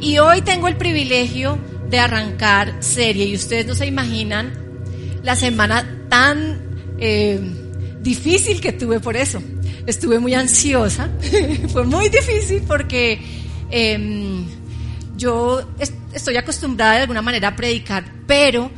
y 0.00 0.18
hoy 0.18 0.42
tengo 0.42 0.68
el 0.68 0.76
privilegio 0.76 1.58
de 1.88 1.98
arrancar 1.98 2.82
serie 2.82 3.26
y 3.26 3.34
ustedes 3.34 3.66
no 3.66 3.74
se 3.74 3.86
imaginan 3.86 4.52
la 5.22 5.36
semana 5.36 6.06
tan 6.08 6.60
eh, 6.98 7.40
difícil 8.00 8.60
que 8.60 8.72
tuve 8.72 9.00
por 9.00 9.16
eso. 9.16 9.42
Estuve 9.86 10.18
muy 10.18 10.34
ansiosa, 10.34 11.10
fue 11.72 11.84
muy 11.84 12.08
difícil 12.08 12.62
porque 12.66 13.20
em, 13.70 14.44
yo 15.16 15.62
estoy 16.12 16.36
acostumbrada 16.36 16.94
de 16.94 17.00
alguna 17.00 17.22
manera 17.22 17.48
a 17.48 17.56
predicar, 17.56 18.04
pero 18.26 18.70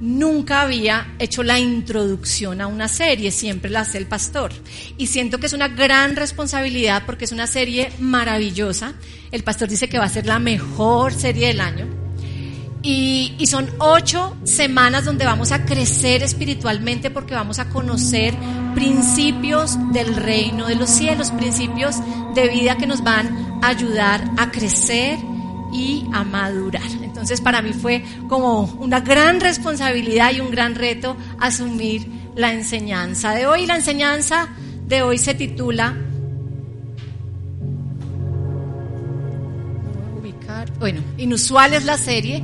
nunca 0.00 0.62
había 0.62 1.14
hecho 1.18 1.42
la 1.42 1.58
introducción 1.58 2.60
a 2.60 2.66
una 2.66 2.88
serie, 2.88 3.30
siempre 3.30 3.70
la 3.70 3.80
hace 3.80 3.98
el 3.98 4.06
pastor. 4.06 4.52
Y 4.96 5.06
siento 5.06 5.38
que 5.38 5.46
es 5.46 5.52
una 5.52 5.68
gran 5.68 6.16
responsabilidad 6.16 7.04
porque 7.06 7.24
es 7.24 7.32
una 7.32 7.46
serie 7.46 7.92
maravillosa. 7.98 8.94
El 9.30 9.42
pastor 9.42 9.68
dice 9.68 9.88
que 9.88 9.98
va 9.98 10.04
a 10.04 10.08
ser 10.08 10.26
la 10.26 10.38
mejor 10.38 11.12
serie 11.12 11.48
del 11.48 11.60
año. 11.60 11.86
Y, 12.82 13.34
son 13.46 13.68
ocho 13.78 14.36
semanas 14.44 15.04
donde 15.04 15.24
vamos 15.24 15.52
a 15.52 15.64
crecer 15.64 16.22
espiritualmente 16.22 17.10
porque 17.10 17.34
vamos 17.34 17.58
a 17.58 17.68
conocer 17.70 18.34
principios 18.74 19.76
del 19.92 20.14
reino 20.14 20.66
de 20.66 20.76
los 20.76 20.90
cielos, 20.90 21.30
principios 21.32 21.96
de 22.34 22.48
vida 22.48 22.76
que 22.76 22.86
nos 22.86 23.02
van 23.02 23.58
a 23.62 23.68
ayudar 23.68 24.30
a 24.36 24.50
crecer 24.50 25.18
y 25.72 26.06
a 26.12 26.24
madurar. 26.24 27.07
Entonces 27.18 27.40
para 27.40 27.62
mí 27.62 27.72
fue 27.72 28.04
como 28.28 28.62
una 28.78 29.00
gran 29.00 29.40
responsabilidad 29.40 30.30
y 30.32 30.40
un 30.40 30.52
gran 30.52 30.76
reto 30.76 31.16
asumir 31.40 32.06
la 32.36 32.52
enseñanza 32.52 33.34
de 33.34 33.48
hoy. 33.48 33.66
La 33.66 33.74
enseñanza 33.74 34.48
de 34.86 35.02
hoy 35.02 35.18
se 35.18 35.34
titula 35.34 35.96
bueno, 40.78 41.02
inusual 41.16 41.74
es 41.74 41.84
la 41.84 41.98
serie 41.98 42.40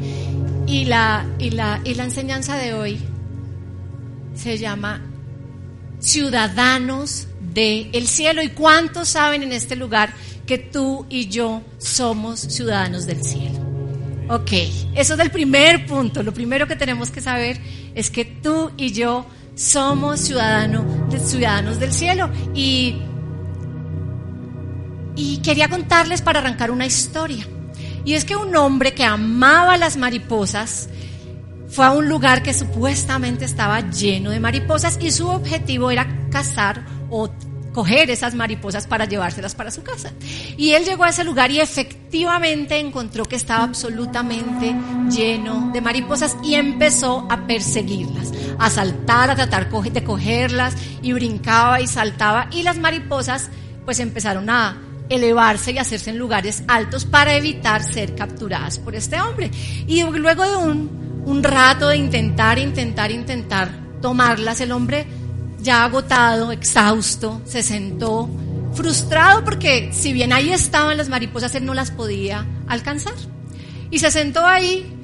y 0.67 0.87
la, 0.87 1.25
y 1.39 1.51
la, 1.51 1.81
y 1.85 1.95
la 1.95 2.05
enseñanza 2.05 2.57
de 2.57 2.75
hoy 2.75 2.99
se 4.35 4.59
llama 4.59 5.01
Ciudadanos 6.01 7.29
del 7.41 8.09
Cielo. 8.09 8.43
¿Y 8.43 8.49
cuántos 8.49 9.11
saben 9.11 9.45
en 9.45 9.53
este 9.53 9.77
lugar 9.77 10.13
que 10.47 10.59
tú 10.59 11.07
y 11.09 11.29
yo 11.29 11.63
somos 11.79 12.41
ciudadanos 12.41 13.07
del 13.07 13.23
cielo? 13.23 13.64
Ok, 14.29 14.53
eso 14.95 15.15
es 15.15 15.21
el 15.21 15.31
primer 15.31 15.87
punto. 15.87 16.23
Lo 16.23 16.33
primero 16.33 16.67
que 16.67 16.77
tenemos 16.77 17.11
que 17.11 17.21
saber 17.21 17.61
es 17.95 18.11
que 18.11 18.25
tú 18.25 18.71
y 18.77 18.93
yo 18.93 19.27
somos 19.55 20.21
ciudadanos 20.21 20.85
ciudadanos 21.23 21.79
del 21.79 21.93
cielo. 21.93 22.31
Y, 22.55 22.97
y 25.15 25.39
quería 25.39 25.69
contarles 25.69 26.23
para 26.23 26.41
arrancar 26.41 26.71
una 26.71 26.87
historia. 26.87 27.47
Y 28.05 28.15
es 28.15 28.25
que 28.25 28.37
un 28.37 28.55
hombre 28.57 28.95
que 28.95 29.05
amaba 29.05 29.77
las 29.77 29.97
mariposas 29.97 30.89
fue 31.69 31.87
a 31.87 31.93
un 31.93 32.09
lugar 32.09 32.43
que 32.43 32.55
supuestamente 32.55 33.45
estaba 33.45 33.91
lleno 33.91 34.31
de 34.31 34.41
mariposas 34.41 34.99
y 35.01 35.11
su 35.11 35.29
objetivo 35.29 35.91
era 35.91 36.07
cazar 36.31 36.85
o 37.11 37.31
coger 37.75 38.09
esas 38.09 38.35
mariposas 38.35 38.87
para 38.87 39.05
llevárselas 39.05 39.55
para 39.55 39.71
su 39.73 39.83
casa. 39.83 40.13
Y 40.57 40.71
él 40.71 40.85
llegó 40.85 41.05
a 41.05 41.11
ese 41.11 41.25
lugar 41.25 41.51
y 41.51 41.61
efectivamente 41.61 42.79
encontró 42.79 43.25
que 43.25 43.37
estaba 43.37 43.65
absolutamente 43.65 44.75
lleno 45.11 45.71
de 45.73 45.81
mariposas 45.81 46.37
y 46.43 46.55
empezó 46.55 47.27
a 47.29 47.47
perseguirlas, 47.47 48.33
a 48.59 48.71
saltar, 48.71 49.31
a 49.31 49.35
tratar 49.35 49.69
de 49.69 50.05
cogerlas 50.05 50.77
y 51.03 51.13
brincaba 51.13 51.81
y 51.81 51.89
saltaba 51.89 52.49
y 52.53 52.63
las 52.63 52.79
mariposas 52.79 53.51
pues 53.85 53.99
empezaron 53.99 54.49
a 54.49 54.81
elevarse 55.09 55.73
y 55.73 55.79
hacerse 55.79 56.11
en 56.11 56.19
lugares 56.19 56.63
altos 56.69 57.05
para 57.05 57.35
evitar 57.35 57.83
ser 57.83 58.15
capturadas 58.15 58.79
por 58.79 58.95
este 58.95 59.21
hombre. 59.21 59.51
Y 59.87 60.03
luego 60.05 60.49
de 60.49 60.57
un, 60.57 61.23
un 61.27 61.43
rato 61.43 61.89
de 61.89 61.97
intentar, 61.97 62.59
intentar, 62.59 63.11
intentar 63.11 63.71
tomarlas, 64.01 64.61
el 64.61 64.73
hombre 64.73 65.07
ya 65.65 65.85
agotado, 65.85 66.53
exhausto, 66.53 67.41
se 67.45 67.63
sentó, 67.63 68.29
frustrado 68.75 69.45
porque 69.45 69.91
si 69.93 70.13
bien 70.13 70.33
ahí 70.33 70.53
estaban 70.53 70.97
las 70.97 71.09
mariposas, 71.09 71.55
él 71.55 71.65
no 71.65 71.75
las 71.75 71.91
podía 71.91 72.47
alcanzar. 72.69 73.15
Y 73.91 73.99
se 73.99 74.11
sentó 74.11 74.47
ahí 74.47 74.95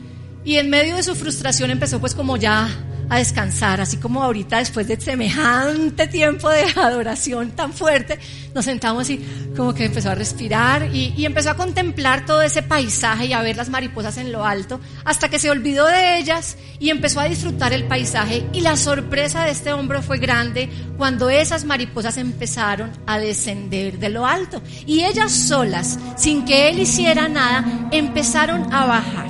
y 0.45 0.57
en 0.57 0.71
medio 0.71 0.97
de 0.97 1.03
su 1.03 1.15
frustración 1.15 1.71
empezó 1.71 1.99
pues 1.99 2.15
como 2.15 2.37
ya 2.37 2.69
a 3.11 3.19
descansar, 3.19 3.81
así 3.81 3.97
como 3.97 4.23
ahorita 4.23 4.59
después 4.59 4.87
de 4.87 4.99
semejante 4.99 6.07
tiempo 6.07 6.49
de 6.49 6.63
adoración 6.77 7.51
tan 7.51 7.73
fuerte, 7.73 8.19
nos 8.55 8.65
sentamos 8.65 9.11
y 9.11 9.19
como 9.57 9.75
que 9.75 9.87
empezó 9.87 10.11
a 10.11 10.15
respirar 10.15 10.95
y, 10.95 11.13
y, 11.17 11.27
empezó 11.27 11.51
a 11.51 11.57
contemplar 11.57 12.25
todo 12.25 12.41
ese 12.41 12.63
paisaje 12.63 13.27
y 13.27 13.33
a 13.33 13.43
ver 13.43 13.57
las 13.57 13.69
mariposas 13.69 14.17
en 14.17 14.31
lo 14.31 14.47
alto, 14.47 14.81
hasta 15.05 15.29
que 15.29 15.41
se 15.41 15.51
olvidó 15.51 15.87
de 15.87 16.19
ellas 16.19 16.57
y 16.79 16.91
empezó 16.91 17.19
a 17.19 17.25
disfrutar 17.25 17.73
el 17.73 17.85
paisaje. 17.85 18.47
Y 18.53 18.61
la 18.61 18.77
sorpresa 18.77 19.45
de 19.45 19.51
este 19.51 19.73
hombre 19.73 20.03
fue 20.03 20.19
grande 20.19 20.71
cuando 20.97 21.31
esas 21.31 21.65
mariposas 21.65 22.17
empezaron 22.17 22.93
a 23.07 23.19
descender 23.19 23.99
de 23.99 24.09
lo 24.09 24.25
alto. 24.25 24.63
Y 24.87 25.03
ellas 25.03 25.33
solas, 25.33 25.99
sin 26.17 26.45
que 26.45 26.69
él 26.69 26.79
hiciera 26.79 27.29
nada, 27.29 27.89
empezaron 27.91 28.73
a 28.73 28.87
bajar, 28.87 29.29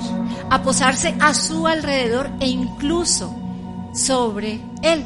a 0.51 0.61
posarse 0.61 1.15
a 1.19 1.33
su 1.33 1.65
alrededor 1.67 2.29
e 2.39 2.47
incluso 2.47 3.40
sobre 3.93 4.59
él. 4.83 5.03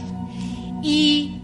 Y, 0.84 1.40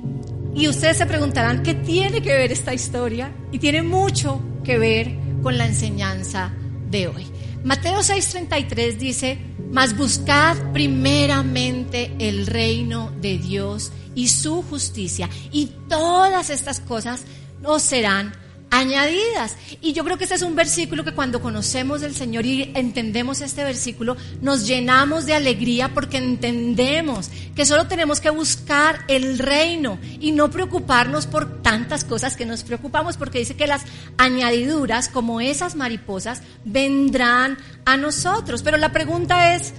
y 0.55 0.67
ustedes 0.67 0.97
se 0.97 1.05
preguntarán, 1.05 1.63
¿qué 1.63 1.73
tiene 1.73 2.21
que 2.21 2.33
ver 2.35 2.51
esta 2.51 2.73
historia? 2.73 3.31
Y 3.51 3.59
tiene 3.59 3.81
mucho 3.81 4.41
que 4.63 4.77
ver 4.77 5.15
con 5.41 5.57
la 5.57 5.65
enseñanza 5.65 6.53
de 6.89 7.07
hoy. 7.07 7.25
Mateo 7.63 7.99
6:33 7.99 8.97
dice, 8.97 9.37
mas 9.71 9.95
buscad 9.95 10.57
primeramente 10.73 12.11
el 12.19 12.47
reino 12.47 13.11
de 13.21 13.37
Dios 13.37 13.91
y 14.15 14.27
su 14.27 14.61
justicia, 14.63 15.29
y 15.51 15.67
todas 15.87 16.49
estas 16.49 16.79
cosas 16.79 17.23
os 17.63 17.81
serán 17.81 18.33
añadidas. 18.71 19.57
Y 19.81 19.93
yo 19.93 20.03
creo 20.03 20.17
que 20.17 20.23
este 20.23 20.35
es 20.35 20.41
un 20.41 20.55
versículo 20.55 21.03
que 21.03 21.13
cuando 21.13 21.41
conocemos 21.41 22.01
del 22.01 22.15
Señor 22.15 22.45
y 22.45 22.71
entendemos 22.73 23.41
este 23.41 23.63
versículo, 23.63 24.17
nos 24.41 24.65
llenamos 24.65 25.25
de 25.25 25.35
alegría 25.35 25.93
porque 25.93 26.17
entendemos 26.17 27.29
que 27.55 27.65
solo 27.65 27.87
tenemos 27.87 28.19
que 28.21 28.29
buscar 28.29 29.01
el 29.07 29.37
reino 29.37 29.99
y 30.19 30.31
no 30.31 30.49
preocuparnos 30.49 31.27
por 31.27 31.61
tantas 31.61 32.03
cosas 32.03 32.35
que 32.35 32.45
nos 32.45 32.63
preocupamos, 32.63 33.17
porque 33.17 33.39
dice 33.39 33.55
que 33.55 33.67
las 33.67 33.83
añadiduras, 34.17 35.09
como 35.09 35.41
esas 35.41 35.75
mariposas, 35.75 36.41
vendrán 36.63 37.57
a 37.85 37.97
nosotros. 37.97 38.63
Pero 38.63 38.77
la 38.77 38.93
pregunta 38.93 39.53
es, 39.53 39.73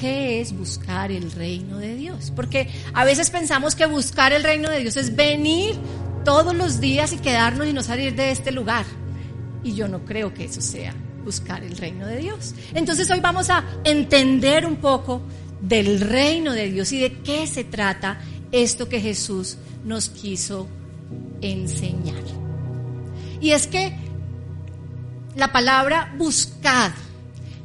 ¿qué 0.00 0.40
es 0.40 0.56
buscar 0.56 1.10
el 1.10 1.32
reino 1.32 1.78
de 1.78 1.96
Dios? 1.96 2.32
Porque 2.34 2.68
a 2.94 3.04
veces 3.04 3.30
pensamos 3.30 3.74
que 3.74 3.86
buscar 3.86 4.32
el 4.32 4.44
reino 4.44 4.70
de 4.70 4.80
Dios 4.80 4.96
es 4.96 5.16
venir 5.16 5.74
todos 6.26 6.56
los 6.56 6.80
días 6.80 7.12
y 7.12 7.18
quedarnos 7.18 7.68
y 7.68 7.72
no 7.72 7.84
salir 7.84 8.16
de 8.16 8.32
este 8.32 8.50
lugar. 8.50 8.84
Y 9.62 9.74
yo 9.74 9.86
no 9.86 10.04
creo 10.04 10.34
que 10.34 10.46
eso 10.46 10.60
sea 10.60 10.92
buscar 11.24 11.62
el 11.62 11.76
reino 11.76 12.04
de 12.04 12.16
Dios. 12.16 12.52
Entonces 12.74 13.08
hoy 13.12 13.20
vamos 13.20 13.48
a 13.48 13.64
entender 13.84 14.66
un 14.66 14.76
poco 14.76 15.22
del 15.60 16.00
reino 16.00 16.52
de 16.52 16.68
Dios 16.68 16.90
y 16.90 16.98
de 16.98 17.12
qué 17.20 17.46
se 17.46 17.62
trata 17.62 18.18
esto 18.50 18.88
que 18.88 19.00
Jesús 19.00 19.56
nos 19.84 20.08
quiso 20.08 20.66
enseñar. 21.42 22.24
Y 23.40 23.52
es 23.52 23.68
que 23.68 23.96
la 25.36 25.52
palabra 25.52 26.12
buscad 26.18 26.90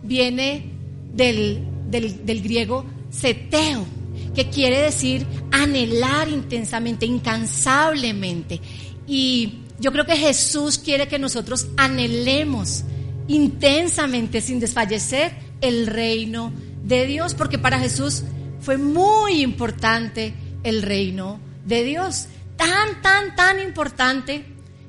viene 0.03 0.71
del, 1.15 1.65
del, 1.89 2.41
griego 2.43 2.85
seteo 3.09 3.87
que 4.35 4.49
quiere 4.49 4.81
decir 4.81 5.25
anhelar 5.51 6.29
intensamente, 6.29 7.05
incansablemente. 7.05 8.61
Y 9.07 9.59
yo 9.79 9.91
creo 9.91 10.05
que 10.05 10.15
Jesús 10.15 10.77
quiere 10.77 11.07
que 11.07 11.19
nosotros 11.19 11.67
anhelemos 11.77 12.83
intensamente, 13.27 14.41
sin 14.41 14.59
desfallecer, 14.59 15.33
el 15.61 15.87
reino 15.87 16.51
de 16.83 17.05
Dios, 17.05 17.33
porque 17.33 17.57
para 17.57 17.79
Jesús 17.79 18.23
fue 18.59 18.77
muy 18.77 19.41
importante 19.41 20.33
el 20.63 20.81
reino 20.81 21.39
de 21.65 21.83
Dios. 21.83 22.27
Tan, 22.55 23.01
tan, 23.01 23.35
tan 23.35 23.59
importante 23.61 24.45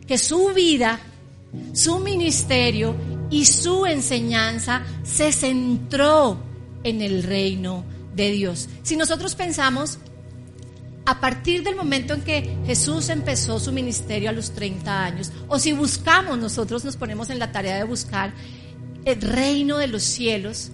que 0.06 0.19
su 0.19 0.49
vida, 0.55 1.00
su 1.73 1.99
ministerio 1.99 2.95
y 3.31 3.45
su 3.47 3.87
enseñanza 3.87 4.83
se 5.03 5.33
centró 5.33 6.38
en 6.85 7.00
el 7.00 7.23
reino 7.23 7.85
de 8.14 8.31
Dios. 8.32 8.69
Si 8.82 8.97
nosotros 8.97 9.35
pensamos, 9.35 9.99
a 11.05 11.20
partir 11.20 11.64
del 11.64 11.75
momento 11.75 12.14
en 12.14 12.23
que 12.23 12.56
Jesús 12.64 13.09
empezó 13.09 13.59
su 13.59 13.73
ministerio 13.73 14.31
a 14.31 14.32
los 14.32 14.53
30 14.53 15.05
años, 15.05 15.32
o 15.49 15.59
si 15.59 15.73
buscamos, 15.73 16.38
nosotros 16.38 16.85
nos 16.85 16.97
ponemos 16.97 17.31
en 17.31 17.38
la 17.38 17.50
tarea 17.50 17.76
de 17.76 17.85
buscar 17.85 18.32
el 19.05 19.20
reino 19.20 19.79
de 19.79 19.88
los 19.88 20.03
cielos, 20.03 20.70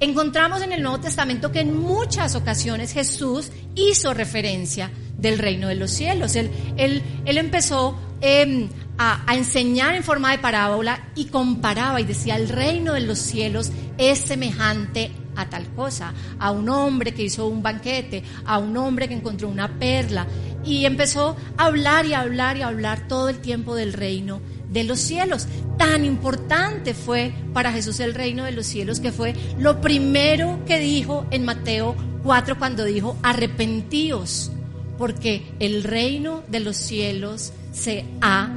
encontramos 0.00 0.62
en 0.62 0.72
el 0.72 0.82
Nuevo 0.82 1.00
Testamento 1.00 1.52
que 1.52 1.60
en 1.60 1.76
muchas 1.76 2.34
ocasiones 2.34 2.92
Jesús 2.92 3.50
hizo 3.74 4.14
referencia 4.14 4.90
del 5.16 5.38
reino 5.38 5.68
de 5.68 5.74
los 5.74 5.90
cielos. 5.90 6.36
Él, 6.36 6.50
él, 6.76 7.02
él 7.24 7.38
empezó 7.38 7.98
em, 8.20 8.68
a, 8.96 9.22
a, 9.30 9.36
enseñar 9.36 9.94
en 9.94 10.04
forma 10.04 10.32
de 10.32 10.38
parábola 10.38 11.08
y 11.14 11.26
comparaba 11.26 12.00
y 12.00 12.04
decía, 12.04 12.36
el 12.36 12.48
reino 12.48 12.94
de 12.94 13.00
los 13.00 13.18
cielos 13.18 13.70
es 13.96 14.18
semejante 14.18 15.10
a 15.38 15.48
tal 15.48 15.68
cosa, 15.68 16.12
a 16.38 16.50
un 16.50 16.68
hombre 16.68 17.14
que 17.14 17.22
hizo 17.22 17.46
un 17.46 17.62
banquete, 17.62 18.24
a 18.44 18.58
un 18.58 18.76
hombre 18.76 19.08
que 19.08 19.14
encontró 19.14 19.48
una 19.48 19.78
perla. 19.78 20.26
Y 20.64 20.84
empezó 20.84 21.36
a 21.56 21.66
hablar 21.66 22.04
y 22.06 22.12
a 22.12 22.20
hablar 22.20 22.56
y 22.56 22.62
a 22.62 22.68
hablar 22.68 23.06
todo 23.06 23.28
el 23.28 23.38
tiempo 23.38 23.74
del 23.74 23.92
reino 23.92 24.40
de 24.68 24.84
los 24.84 24.98
cielos. 24.98 25.46
Tan 25.78 26.04
importante 26.04 26.92
fue 26.92 27.32
para 27.54 27.72
Jesús 27.72 28.00
el 28.00 28.14
reino 28.14 28.44
de 28.44 28.52
los 28.52 28.66
cielos 28.66 29.00
que 29.00 29.12
fue 29.12 29.34
lo 29.58 29.80
primero 29.80 30.58
que 30.66 30.80
dijo 30.80 31.24
en 31.30 31.44
Mateo 31.44 31.94
4 32.24 32.58
cuando 32.58 32.84
dijo, 32.84 33.16
arrepentíos, 33.22 34.50
porque 34.98 35.46
el 35.60 35.84
reino 35.84 36.42
de 36.48 36.60
los 36.60 36.76
cielos 36.76 37.52
se 37.72 38.04
ha 38.20 38.50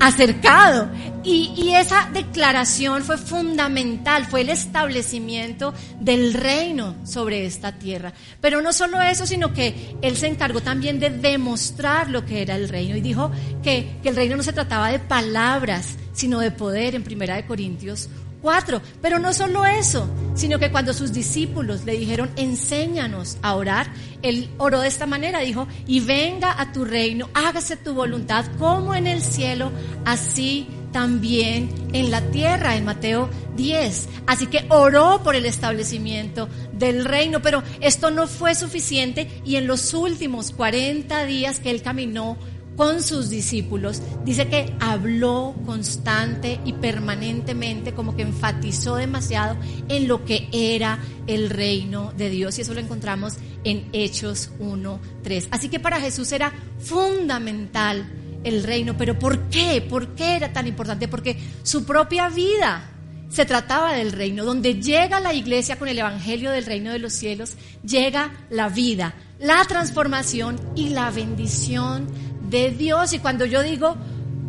acercado. 0.00 0.90
Y, 1.24 1.72
esa 1.74 2.08
declaración 2.12 3.04
fue 3.04 3.18
fundamental, 3.18 4.26
fue 4.26 4.40
el 4.40 4.48
establecimiento 4.48 5.74
del 6.00 6.32
reino 6.34 6.96
sobre 7.04 7.44
esta 7.46 7.72
tierra. 7.72 8.12
Pero 8.40 8.62
no 8.62 8.72
solo 8.72 9.00
eso, 9.02 9.26
sino 9.26 9.52
que 9.52 9.94
él 10.00 10.16
se 10.16 10.26
encargó 10.26 10.60
también 10.60 10.98
de 10.98 11.10
demostrar 11.10 12.08
lo 12.08 12.24
que 12.24 12.42
era 12.42 12.56
el 12.56 12.68
reino 12.68 12.96
y 12.96 13.00
dijo 13.00 13.30
que, 13.62 13.98
que 14.02 14.08
el 14.08 14.16
reino 14.16 14.36
no 14.36 14.42
se 14.42 14.52
trataba 14.52 14.90
de 14.90 14.98
palabras, 14.98 15.96
sino 16.12 16.40
de 16.40 16.50
poder 16.50 16.94
en 16.94 17.04
Primera 17.04 17.36
de 17.36 17.46
Corintios 17.46 18.08
Cuatro. 18.40 18.80
Pero 19.02 19.18
no 19.18 19.32
solo 19.32 19.66
eso, 19.66 20.08
sino 20.34 20.58
que 20.58 20.70
cuando 20.70 20.92
sus 20.94 21.12
discípulos 21.12 21.84
le 21.84 21.96
dijeron, 21.98 22.30
enséñanos 22.36 23.38
a 23.42 23.54
orar, 23.54 23.88
él 24.22 24.50
oró 24.58 24.80
de 24.80 24.88
esta 24.88 25.06
manera, 25.06 25.40
dijo, 25.40 25.66
y 25.86 26.00
venga 26.00 26.60
a 26.60 26.72
tu 26.72 26.84
reino, 26.84 27.28
hágase 27.34 27.76
tu 27.76 27.94
voluntad 27.94 28.44
como 28.58 28.94
en 28.94 29.06
el 29.06 29.22
cielo, 29.22 29.72
así 30.04 30.68
también 30.92 31.70
en 31.92 32.10
la 32.10 32.20
tierra, 32.30 32.76
en 32.76 32.84
Mateo 32.84 33.28
10. 33.56 34.08
Así 34.26 34.46
que 34.46 34.64
oró 34.68 35.22
por 35.22 35.36
el 35.36 35.46
establecimiento 35.46 36.48
del 36.72 37.04
reino, 37.04 37.42
pero 37.42 37.62
esto 37.80 38.10
no 38.10 38.26
fue 38.26 38.54
suficiente 38.54 39.42
y 39.44 39.56
en 39.56 39.66
los 39.66 39.94
últimos 39.94 40.52
40 40.52 41.24
días 41.26 41.60
que 41.60 41.70
él 41.70 41.82
caminó 41.82 42.36
con 42.78 43.02
sus 43.02 43.28
discípulos, 43.28 44.00
dice 44.24 44.46
que 44.46 44.72
habló 44.78 45.52
constante 45.66 46.60
y 46.64 46.74
permanentemente, 46.74 47.92
como 47.92 48.14
que 48.14 48.22
enfatizó 48.22 48.94
demasiado 48.94 49.56
en 49.88 50.06
lo 50.06 50.24
que 50.24 50.48
era 50.52 51.00
el 51.26 51.50
reino 51.50 52.12
de 52.16 52.30
Dios. 52.30 52.56
Y 52.56 52.60
eso 52.60 52.74
lo 52.74 52.80
encontramos 52.80 53.34
en 53.64 53.88
Hechos 53.92 54.52
1, 54.60 55.00
3. 55.24 55.48
Así 55.50 55.68
que 55.68 55.80
para 55.80 56.00
Jesús 56.00 56.30
era 56.30 56.52
fundamental 56.78 58.08
el 58.44 58.62
reino. 58.62 58.96
Pero 58.96 59.18
¿por 59.18 59.48
qué? 59.48 59.82
¿Por 59.82 60.14
qué 60.14 60.36
era 60.36 60.52
tan 60.52 60.68
importante? 60.68 61.08
Porque 61.08 61.36
su 61.64 61.84
propia 61.84 62.28
vida 62.28 62.92
se 63.28 63.44
trataba 63.44 63.94
del 63.94 64.12
reino. 64.12 64.44
Donde 64.44 64.80
llega 64.80 65.18
la 65.18 65.34
iglesia 65.34 65.80
con 65.80 65.88
el 65.88 65.98
evangelio 65.98 66.52
del 66.52 66.64
reino 66.64 66.92
de 66.92 67.00
los 67.00 67.12
cielos, 67.12 67.56
llega 67.82 68.30
la 68.50 68.68
vida, 68.68 69.14
la 69.40 69.64
transformación 69.64 70.60
y 70.76 70.90
la 70.90 71.10
bendición 71.10 72.06
de 72.48 72.70
Dios. 72.70 73.12
Y 73.12 73.18
cuando 73.18 73.44
yo 73.44 73.62
digo 73.62 73.96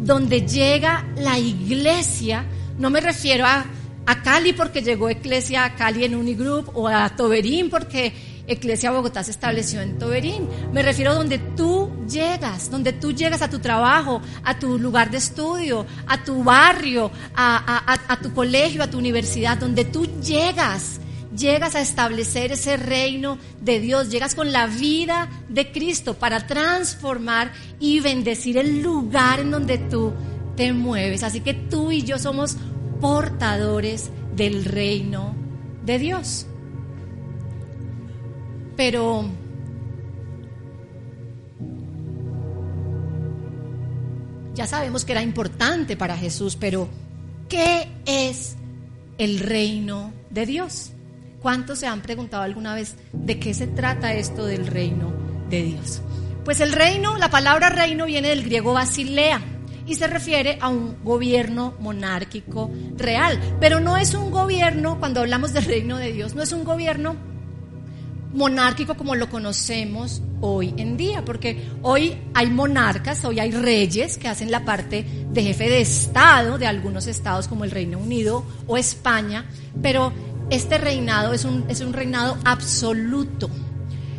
donde 0.02 0.42
llega 0.42 1.06
la 1.18 1.38
iglesia, 1.38 2.46
no 2.78 2.90
me 2.90 3.02
refiero 3.02 3.46
a, 3.46 3.66
a 4.06 4.22
Cali 4.22 4.54
porque 4.54 4.82
llegó 4.82 5.10
Iglesia 5.10 5.66
a 5.66 5.76
Cali 5.76 6.06
en 6.06 6.16
Unigroup 6.16 6.72
o 6.74 6.88
a 6.88 7.10
Toberín 7.10 7.70
porque 7.70 8.14
Iglesia 8.48 8.92
Bogotá 8.92 9.24
se 9.24 9.32
estableció 9.32 9.82
en 9.82 10.00
Toberín. 10.00 10.48
Me 10.74 10.82
refiero 10.82 11.12
a 11.12 11.16
donde 11.16 11.38
tú 11.38 11.92
llegas, 12.10 12.72
donde 12.72 12.94
tú 12.94 13.12
llegas 13.12 13.42
a 13.42 13.50
tu 13.50 13.60
trabajo, 13.60 14.22
a 14.44 14.58
tu 14.58 14.80
lugar 14.80 15.12
de 15.12 15.18
estudio, 15.18 15.86
a 16.08 16.24
tu 16.24 16.44
barrio, 16.44 17.12
a, 17.36 17.84
a, 17.86 18.14
a 18.14 18.20
tu 18.20 18.34
colegio, 18.34 18.82
a 18.82 18.88
tu 18.88 18.98
universidad, 18.98 19.58
donde 19.58 19.86
tú 19.86 20.08
llegas 20.22 21.00
llegas 21.40 21.76
a 21.76 21.82
establecer 21.82 22.52
ese 22.52 22.78
reino 22.78 23.40
de 23.62 23.80
Dios, 23.80 24.10
llegas 24.10 24.36
con 24.36 24.52
la 24.52 24.68
vida 24.68 25.30
de 25.48 25.72
Cristo 25.72 26.14
para 26.14 26.46
transformar 26.46 27.52
y 27.80 28.02
bendecir 28.02 28.58
el 28.58 28.82
lugar 28.82 29.40
en 29.40 29.52
donde 29.52 29.78
tú 29.78 30.14
te 30.56 30.74
mueves. 30.74 31.24
Así 31.24 31.40
que 31.40 31.54
tú 31.54 31.92
y 31.92 32.04
yo 32.04 32.20
somos 32.20 32.58
portadores 33.00 34.12
del 34.36 34.66
reino 34.66 35.36
de 35.86 35.98
Dios. 35.98 36.46
Pero 38.76 39.26
ya 44.54 44.68
sabemos 44.68 45.06
que 45.06 45.14
era 45.14 45.22
importante 45.22 45.96
para 45.96 46.18
Jesús, 46.18 46.56
pero 46.58 46.90
¿qué 47.48 47.88
es 48.06 48.56
el 49.18 49.40
reino 49.40 50.14
de 50.30 50.46
Dios? 50.46 50.94
¿Cuántos 51.42 51.80
se 51.80 51.88
han 51.88 52.02
preguntado 52.02 52.44
alguna 52.44 52.76
vez 52.76 52.96
de 53.14 53.40
qué 53.40 53.54
se 53.54 53.68
trata 53.68 54.14
esto 54.14 54.46
del 54.46 54.68
reino 54.68 55.14
de 55.50 55.64
Dios? 55.64 56.02
Pues 56.44 56.60
el 56.60 56.74
reino, 56.74 57.18
la 57.18 57.30
palabra 57.30 57.70
reino 57.70 58.06
viene 58.06 58.30
del 58.30 58.44
griego 58.44 58.74
basilea 58.74 59.42
y 59.86 59.96
se 59.96 60.08
refiere 60.08 60.58
a 60.62 60.70
un 60.70 61.04
gobierno 61.04 61.76
monárquico 61.80 62.70
real, 62.98 63.40
pero 63.60 63.80
no 63.80 63.98
es 63.98 64.14
un 64.14 64.32
gobierno, 64.32 65.00
cuando 65.00 65.22
hablamos 65.22 65.54
del 65.54 65.66
reino 65.66 65.98
de 65.98 66.12
Dios, 66.12 66.36
no 66.36 66.44
es 66.44 66.52
un 66.52 66.64
gobierno 66.64 67.16
monárquico 68.34 68.96
como 68.96 69.16
lo 69.16 69.30
conocemos 69.30 70.22
hoy 70.42 70.74
en 70.78 70.98
día, 70.98 71.26
porque 71.26 71.68
hoy 71.82 72.18
hay 72.34 72.50
monarcas, 72.50 73.26
hoy 73.26 73.40
hay 73.40 73.52
reyes 73.52 74.18
que 74.18 74.28
hacen 74.28 74.52
la 74.52 74.66
parte 74.66 75.06
de 75.32 75.44
jefe 75.44 75.70
de 75.70 75.82
Estado 75.82 76.58
de 76.58 76.68
algunos 76.68 77.08
estados 77.08 77.48
como 77.48 77.64
el 77.64 77.72
Reino 77.72 77.98
Unido 77.98 78.44
o 78.68 78.78
España, 78.78 79.46
pero 79.82 80.14
este 80.50 80.78
reinado 80.78 81.34
es 81.34 81.46
un, 81.46 81.66
es 81.70 81.82
un 81.82 81.94
reinado 81.94 82.38
absoluto. 82.44 83.50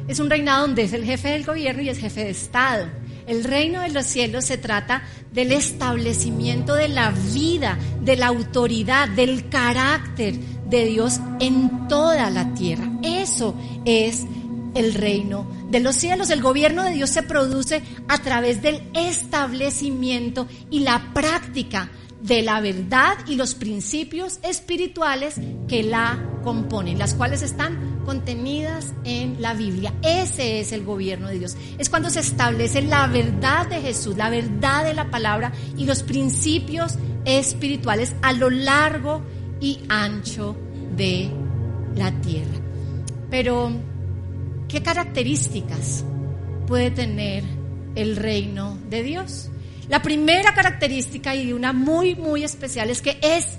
Es 0.09 0.19
un 0.19 0.31
reinado 0.31 0.67
donde 0.67 0.83
es 0.83 0.93
el 0.93 1.05
jefe 1.05 1.29
del 1.29 1.45
gobierno 1.45 1.83
y 1.83 1.89
es 1.89 1.99
jefe 1.99 2.25
de 2.25 2.31
Estado. 2.31 2.87
El 3.27 3.45
reino 3.45 3.83
de 3.83 3.91
los 3.91 4.07
cielos 4.07 4.45
se 4.45 4.59
trata 4.59 5.03
del 5.33 5.53
establecimiento 5.53 6.75
de 6.75 6.89
la 6.89 7.11
vida, 7.11 7.79
de 8.03 8.17
la 8.17 8.27
autoridad, 8.27 9.09
del 9.09 9.49
carácter 9.49 10.35
de 10.69 10.87
Dios 10.87 11.21
en 11.39 11.87
toda 11.87 12.31
la 12.31 12.55
tierra. 12.55 12.91
Eso 13.03 13.55
es 13.85 14.27
el 14.75 14.95
reino 14.95 15.47
de 15.71 15.81
los 15.81 15.97
cielos. 15.97 16.31
El 16.31 16.43
gobierno 16.43 16.83
de 16.83 16.93
Dios 16.93 17.11
se 17.11 17.23
produce 17.23 17.83
a 18.09 18.19
través 18.19 18.63
del 18.63 18.83
establecimiento 18.95 20.49
y 20.71 20.81
la 20.81 21.13
práctica 21.15 21.91
de 22.23 22.43
la 22.43 22.61
verdad 22.61 23.19
y 23.27 23.37
los 23.37 23.55
principios 23.55 24.39
espirituales 24.43 25.37
que 25.69 25.83
la 25.83 26.23
componen, 26.43 26.99
las 26.99 27.15
cuales 27.15 27.43
están 27.43 28.03
contenidas 28.05 28.93
en 29.05 29.41
la 29.41 29.55
Biblia. 29.55 29.95
Ese 30.03 30.61
es 30.61 30.73
el 30.73 30.85
gobierno 30.85 31.29
de 31.29 31.39
Dios. 31.39 31.57
Es 31.79 31.89
cuando 31.89 32.11
se 32.11 32.21
establece 32.21 32.83
la 32.83 33.07
verdad 33.07 33.69
de 33.69 33.81
Jesús, 33.81 34.17
la 34.17 34.31
verdad 34.31 34.85
de 34.85 34.95
la 34.95 35.11
palabra 35.11 35.53
y 35.77 35.85
los 35.85 36.03
principios 36.03 36.97
espirituales 37.25 38.15
a 38.23 38.33
lo 38.33 38.51
largo 38.51 39.23
y 39.61 39.81
ancho 39.89 40.57
de 40.97 41.31
la 41.97 42.13
tierra. 42.21 42.59
Pero, 43.31 43.73
¿qué 44.69 44.83
características 44.83 46.05
puede 46.67 46.91
tener 46.91 47.45
el 47.95 48.17
reino 48.17 48.79
de 48.89 49.03
Dios? 49.03 49.51
La 49.91 50.01
primera 50.03 50.55
característica 50.55 51.35
y 51.35 51.53
una 51.53 51.73
muy, 51.73 52.15
muy 52.15 52.45
especial 52.45 52.91
es 52.91 53.03
que 53.03 53.19
es 53.21 53.59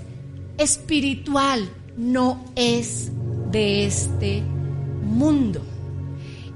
espiritual, 0.56 1.68
no 1.98 2.42
es 2.56 3.12
de 3.50 3.84
este 3.84 4.42
mundo. 5.02 5.62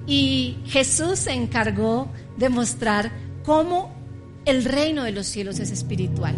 Y 0.06 0.56
Jesús 0.64 1.18
se 1.18 1.32
encargó 1.32 2.10
de 2.38 2.48
mostrar 2.48 3.12
cómo 3.44 3.94
el 4.46 4.64
reino 4.64 5.04
de 5.04 5.12
los 5.12 5.26
cielos 5.26 5.58
es 5.58 5.70
espiritual. 5.70 6.34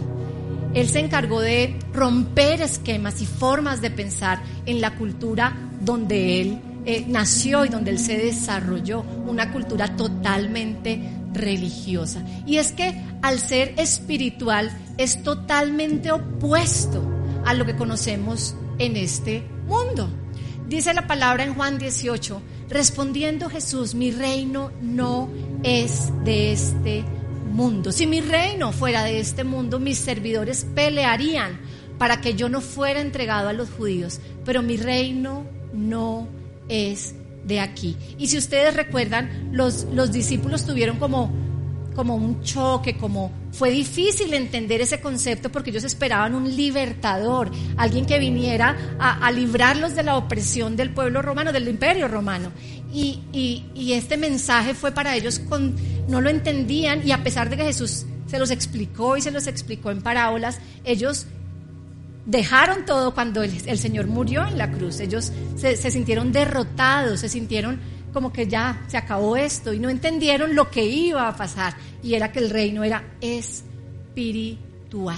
Él 0.74 0.88
se 0.88 0.98
encargó 0.98 1.40
de 1.40 1.78
romper 1.92 2.60
esquemas 2.60 3.22
y 3.22 3.26
formas 3.26 3.80
de 3.80 3.92
pensar 3.92 4.42
en 4.66 4.80
la 4.80 4.96
cultura 4.96 5.56
donde 5.80 6.40
él 6.40 6.58
eh, 6.86 7.04
nació 7.06 7.64
y 7.64 7.68
donde 7.68 7.92
él 7.92 8.00
se 8.00 8.18
desarrolló, 8.18 9.02
una 9.26 9.52
cultura 9.52 9.94
totalmente 9.94 11.17
religiosa. 11.32 12.24
Y 12.46 12.56
es 12.56 12.72
que 12.72 13.00
al 13.22 13.38
ser 13.38 13.74
espiritual 13.76 14.70
es 14.96 15.22
totalmente 15.22 16.12
opuesto 16.12 17.02
a 17.44 17.54
lo 17.54 17.64
que 17.64 17.76
conocemos 17.76 18.54
en 18.78 18.96
este 18.96 19.42
mundo. 19.66 20.08
Dice 20.68 20.92
la 20.92 21.06
palabra 21.06 21.44
en 21.44 21.54
Juan 21.54 21.78
18, 21.78 22.42
respondiendo 22.68 23.48
Jesús, 23.48 23.94
mi 23.94 24.10
reino 24.10 24.70
no 24.82 25.30
es 25.62 26.12
de 26.24 26.52
este 26.52 27.04
mundo. 27.50 27.90
Si 27.90 28.06
mi 28.06 28.20
reino 28.20 28.72
fuera 28.72 29.02
de 29.02 29.18
este 29.18 29.44
mundo, 29.44 29.78
mis 29.78 29.98
servidores 29.98 30.66
pelearían 30.74 31.58
para 31.96 32.20
que 32.20 32.34
yo 32.34 32.48
no 32.48 32.60
fuera 32.60 33.00
entregado 33.00 33.48
a 33.48 33.52
los 33.52 33.70
judíos, 33.70 34.20
pero 34.44 34.62
mi 34.62 34.76
reino 34.76 35.46
no 35.72 36.28
es 36.68 37.14
de 37.48 37.60
aquí. 37.60 37.96
Y 38.18 38.28
si 38.28 38.38
ustedes 38.38 38.74
recuerdan, 38.74 39.48
los, 39.50 39.84
los 39.92 40.12
discípulos 40.12 40.64
tuvieron 40.64 40.98
como, 40.98 41.32
como 41.96 42.14
un 42.14 42.42
choque, 42.42 42.96
como 42.96 43.32
fue 43.50 43.70
difícil 43.70 44.32
entender 44.34 44.82
ese 44.82 45.00
concepto 45.00 45.50
porque 45.50 45.70
ellos 45.70 45.82
esperaban 45.82 46.34
un 46.34 46.54
libertador, 46.54 47.50
alguien 47.76 48.06
que 48.06 48.18
viniera 48.18 48.76
a, 49.00 49.32
librarlos 49.32 49.96
de 49.96 50.02
la 50.02 50.16
opresión 50.16 50.76
del 50.76 50.90
pueblo 50.90 51.22
romano, 51.22 51.52
del 51.52 51.66
imperio 51.66 52.06
romano. 52.06 52.52
Y, 52.92 53.20
y, 53.32 53.92
este 53.92 54.16
mensaje 54.16 54.74
fue 54.74 54.92
para 54.92 55.16
ellos, 55.16 55.40
con, 55.40 55.74
no 56.08 56.20
lo 56.20 56.30
entendían 56.30 57.06
y 57.06 57.12
a 57.12 57.22
pesar 57.22 57.50
de 57.50 57.56
que 57.56 57.64
Jesús 57.64 58.06
se 58.26 58.38
los 58.38 58.50
explicó 58.50 59.16
y 59.16 59.22
se 59.22 59.30
los 59.30 59.46
explicó 59.46 59.90
en 59.90 60.02
parábolas, 60.02 60.60
ellos 60.84 61.26
dejaron 62.28 62.84
todo 62.84 63.14
cuando 63.14 63.42
el, 63.42 63.78
Señor 63.78 64.06
murió 64.06 64.46
en 64.46 64.58
la 64.58 64.70
cruz. 64.70 65.00
Ellos 65.00 65.32
se, 65.56 65.76
sintieron 65.90 66.30
derrotados, 66.30 67.20
se 67.20 67.28
sintieron 67.28 67.80
como 68.12 68.32
que 68.32 68.46
ya 68.46 68.84
se 68.86 68.96
acabó 68.98 69.36
esto 69.36 69.72
y 69.72 69.78
no 69.78 69.88
entendieron 69.88 70.54
lo 70.54 70.70
que 70.70 70.84
iba 70.84 71.26
a 71.26 71.36
pasar 71.36 71.74
y 72.02 72.14
era 72.14 72.30
que 72.30 72.38
el 72.40 72.50
reino 72.50 72.84
era 72.84 73.02
espiritual. 73.22 75.16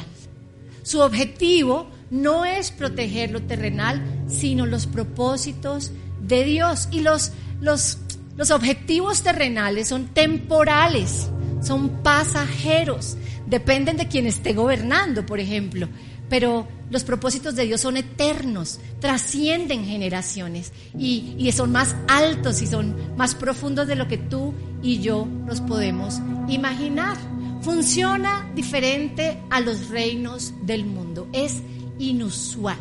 Su 0.83 1.00
objetivo 1.00 1.88
no 2.11 2.45
es 2.45 2.71
proteger 2.71 3.33
lo 3.33 3.43
terrenal, 3.43 4.02
sino 4.29 4.67
los 4.67 4.87
propósitos 4.87 5.90
de 6.21 6.45
Dios 6.45 6.88
y 6.93 7.00
los, 7.00 7.33
los, 7.61 7.99
los 8.37 8.52
objetivos 8.52 9.23
terrenales 9.23 9.88
son 9.88 10.07
temporales, 10.09 11.29
son 11.61 12.02
pasajeros, 12.02 13.17
dependen 13.47 13.97
de 13.97 14.07
quien 14.07 14.26
esté 14.26 14.52
gobernando, 14.52 15.26
por 15.26 15.40
ejemplo 15.40 15.88
pero 16.31 16.67
los 16.91 17.05
propósitos 17.05 17.57
de 17.57 17.67
Dios 17.67 17.83
son 17.83 17.99
eternos, 17.99 18.81
trascienden 19.01 19.85
generaciones 19.85 20.73
y, 20.97 21.35
y, 21.37 21.53
son 21.53 21.73
más 21.73 21.95
altos 22.09 22.63
y 22.63 22.67
son 22.67 22.97
más 23.17 23.35
profundos 23.35 23.87
de 23.87 23.97
lo 23.97 24.09
que 24.09 24.17
tú 24.17 24.55
y 24.83 25.01
yo 25.01 25.27
nos 25.27 25.61
podemos 25.61 26.21
imaginar. 26.49 27.19
Funciona 27.61 28.51
diferente 28.55 29.39
a 29.51 29.61
los 29.61 29.91
reinos 29.91 30.55
del 30.63 30.87
mundo, 30.87 31.29
es 31.33 31.63
inusual. 31.99 32.79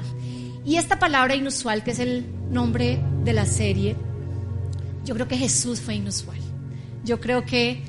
Y 0.63 0.77
esta 0.77 0.99
palabra 0.99 1.35
inusual, 1.35 1.83
que 1.83 1.91
es 1.91 1.99
el 1.99 2.25
nombre 2.51 3.01
de 3.23 3.33
la 3.33 3.45
serie, 3.45 3.95
yo 5.03 5.15
creo 5.15 5.27
que 5.27 5.37
Jesús 5.37 5.81
fue 5.81 5.95
inusual. 5.95 6.37
Yo 7.03 7.19
creo 7.19 7.45
que, 7.45 7.81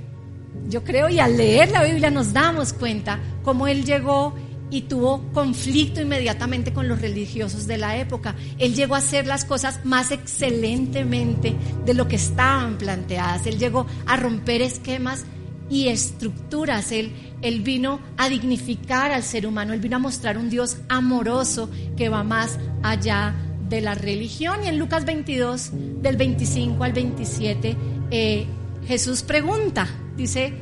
yo 0.69 0.83
creo 0.85 1.11
y 1.11 1.21
al 1.21 1.37
leer 1.37 1.71
la 1.71 1.85
Biblia 1.85 2.11
nos 2.11 2.33
damos 2.33 2.73
cuenta 2.73 3.21
cómo 3.43 3.67
Él 3.67 3.85
llegó 3.85 4.35
y 4.70 4.82
tuvo 4.82 5.22
conflicto 5.32 6.00
inmediatamente 6.00 6.72
con 6.72 6.88
los 6.88 7.00
religiosos 7.00 7.66
de 7.66 7.78
la 7.78 7.96
época. 7.96 8.34
Él 8.58 8.74
llegó 8.74 8.94
a 8.94 8.98
hacer 8.98 9.26
las 9.26 9.44
cosas 9.44 9.84
más 9.84 10.10
excelentemente 10.10 11.54
de 11.84 11.94
lo 11.94 12.08
que 12.08 12.16
estaban 12.16 12.78
planteadas. 12.78 13.46
Él 13.46 13.58
llegó 13.58 13.86
a 14.06 14.16
romper 14.16 14.62
esquemas 14.62 15.24
y 15.68 15.88
estructuras. 15.88 16.92
Él, 16.92 17.12
él 17.42 17.60
vino 17.60 18.00
a 18.16 18.28
dignificar 18.28 19.12
al 19.12 19.22
ser 19.22 19.46
humano. 19.46 19.72
Él 19.72 19.80
vino 19.80 19.96
a 19.96 20.00
mostrar 20.00 20.38
un 20.38 20.50
Dios 20.50 20.78
amoroso 20.88 21.70
que 21.96 22.08
va 22.08 22.22
más 22.22 22.58
allá 22.82 23.34
de 23.68 23.80
la 23.80 23.94
religión. 23.94 24.64
Y 24.64 24.68
en 24.68 24.78
Lucas 24.78 25.04
22, 25.04 25.70
del 26.02 26.16
25 26.16 26.84
al 26.84 26.92
27, 26.92 27.76
eh, 28.10 28.46
Jesús 28.86 29.22
pregunta, 29.22 29.88
dice, 30.16 30.52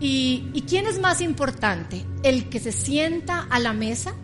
¿Y, 0.00 0.64
quién 0.68 0.86
es 0.86 1.00
más 1.00 1.20
importante? 1.20 2.04
¿El 2.22 2.48
que 2.48 2.60
se 2.60 2.72
sienta 2.72 3.46
a 3.48 3.58
la 3.58 3.72
mesa 3.72 4.14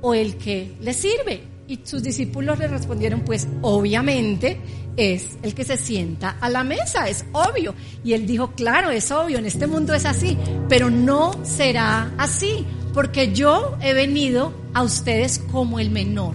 o 0.00 0.14
el 0.14 0.36
que 0.36 0.76
le 0.80 0.92
sirve? 0.92 1.44
Y 1.66 1.80
sus 1.84 2.02
discípulos 2.02 2.58
le 2.58 2.68
respondieron, 2.68 3.20
pues 3.20 3.46
obviamente 3.62 4.58
es 4.96 5.38
el 5.42 5.54
que 5.54 5.64
se 5.64 5.76
sienta 5.76 6.36
a 6.40 6.48
la 6.48 6.64
mesa, 6.64 7.08
es 7.08 7.24
obvio. 7.32 7.74
Y 8.02 8.12
él 8.12 8.26
dijo, 8.26 8.52
claro, 8.52 8.90
es 8.90 9.10
obvio, 9.10 9.38
en 9.38 9.46
este 9.46 9.66
mundo 9.66 9.94
es 9.94 10.04
así, 10.04 10.36
pero 10.68 10.90
no 10.90 11.32
será 11.44 12.12
así, 12.18 12.66
porque 12.92 13.32
yo 13.32 13.78
he 13.80 13.94
venido 13.94 14.52
a 14.74 14.82
ustedes 14.82 15.38
como 15.38 15.78
el 15.78 15.90
menor, 15.90 16.34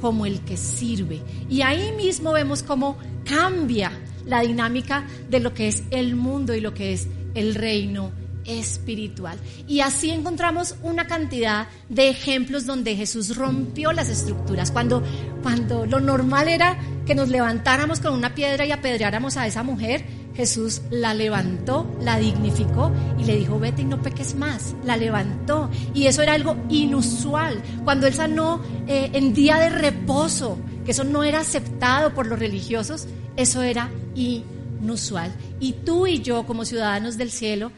como 0.00 0.26
el 0.26 0.40
que 0.40 0.56
sirve. 0.56 1.22
Y 1.48 1.62
ahí 1.62 1.92
mismo 1.92 2.32
vemos 2.32 2.62
cómo 2.62 2.96
cambia 3.24 3.92
la 4.24 4.40
dinámica 4.40 5.06
de 5.30 5.40
lo 5.40 5.54
que 5.54 5.68
es 5.68 5.84
el 5.90 6.16
mundo 6.16 6.54
y 6.54 6.60
lo 6.60 6.74
que 6.74 6.92
es 6.92 7.06
el 7.36 7.54
reino 7.54 8.10
espiritual. 8.46 9.38
Y 9.66 9.80
así 9.80 10.10
encontramos 10.10 10.76
una 10.82 11.06
cantidad 11.06 11.68
de 11.88 12.08
ejemplos 12.08 12.66
donde 12.66 12.96
Jesús 12.96 13.36
rompió 13.36 13.92
las 13.92 14.08
estructuras. 14.08 14.70
Cuando, 14.70 15.02
cuando 15.42 15.86
lo 15.86 16.00
normal 16.00 16.48
era 16.48 16.78
que 17.04 17.14
nos 17.14 17.28
levantáramos 17.28 18.00
con 18.00 18.14
una 18.14 18.34
piedra 18.34 18.64
y 18.66 18.72
apedreáramos 18.72 19.36
a 19.36 19.46
esa 19.46 19.62
mujer, 19.62 20.04
Jesús 20.34 20.82
la 20.90 21.14
levantó, 21.14 21.90
la 22.02 22.18
dignificó 22.18 22.92
y 23.18 23.24
le 23.24 23.36
dijo, 23.36 23.58
vete 23.58 23.82
y 23.82 23.86
no 23.86 24.02
peques 24.02 24.34
más. 24.34 24.74
La 24.84 24.96
levantó. 24.96 25.70
Y 25.94 26.06
eso 26.06 26.22
era 26.22 26.34
algo 26.34 26.56
inusual. 26.68 27.62
Cuando 27.84 28.06
él 28.06 28.14
sanó 28.14 28.62
eh, 28.86 29.10
en 29.12 29.34
día 29.34 29.56
de 29.56 29.70
reposo, 29.70 30.58
que 30.84 30.92
eso 30.92 31.04
no 31.04 31.24
era 31.24 31.40
aceptado 31.40 32.14
por 32.14 32.26
los 32.26 32.38
religiosos, 32.38 33.08
eso 33.36 33.62
era 33.62 33.90
inusual 34.14 34.56
inusual. 34.80 35.32
Y 35.60 35.72
tú 35.72 36.06
y 36.06 36.20
yo 36.20 36.44
como 36.44 36.64
ciudadanos 36.64 37.16
del 37.16 37.30
cielo 37.30 37.72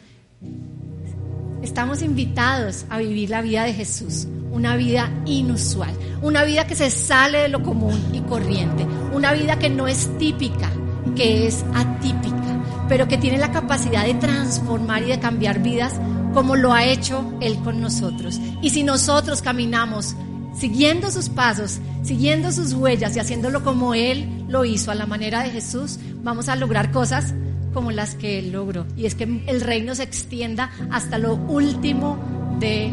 estamos 1.63 2.03
invitados 2.03 2.85
a 2.89 2.99
vivir 2.99 3.31
la 3.31 3.43
vida 3.43 3.65
de 3.65 3.75
Jesús, 3.75 4.27
una 4.51 4.77
vida 4.77 5.11
inusual, 5.27 5.95
una 6.23 6.45
vida 6.45 6.67
que 6.67 6.75
se 6.75 6.91
sale 6.91 7.39
de 7.39 7.49
lo 7.49 7.63
común 7.63 8.01
y 8.13 8.21
corriente, 8.21 8.87
una 9.13 9.33
vida 9.33 9.59
que 9.59 9.69
no 9.69 9.87
es 9.87 10.17
típica, 10.19 10.71
que 11.15 11.47
es 11.47 11.65
atípica, 11.75 12.63
pero 12.89 13.07
que 13.07 13.19
tiene 13.19 13.39
la 13.39 13.53
capacidad 13.53 14.05
de 14.05 14.15
transformar 14.15 15.03
y 15.03 15.07
de 15.07 15.21
cambiar 15.21 15.61
vidas 15.61 15.95
como 16.35 16.57
lo 16.57 16.73
ha 16.73 16.85
hecho 16.85 17.33
Él 17.41 17.59
con 17.63 17.81
nosotros. 17.81 18.41
Y 18.63 18.71
si 18.71 18.83
nosotros 18.83 19.43
caminamos 19.43 20.15
siguiendo 20.59 21.11
sus 21.11 21.29
pasos, 21.29 21.79
siguiendo 22.03 22.51
sus 22.53 22.73
huellas 22.73 23.17
y 23.17 23.21
haciéndolo 23.21 23.63
como 23.63 23.95
Él 23.95 24.45
lo 24.49 24.65
hizo 24.65 24.91
a 24.91 24.95
la 24.95 25.07
manera 25.07 25.43
de 25.43 25.51
Jesús, 25.51 25.99
vamos 26.23 26.49
a 26.49 26.57
lograr 26.57 26.91
cosas 26.91 27.35
como 27.79 27.93
las 27.93 28.17
que 28.17 28.41
Él 28.41 28.51
logró. 28.51 28.87
Y 28.97 29.07
es 29.07 29.15
que 29.15 29.23
el 29.47 29.61
reino 29.61 29.95
se 29.95 30.03
extienda 30.03 30.73
hasta 30.91 31.17
lo 31.17 31.37
último 31.37 32.19
de 32.59 32.93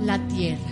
la 0.00 0.26
tierra. 0.26 0.70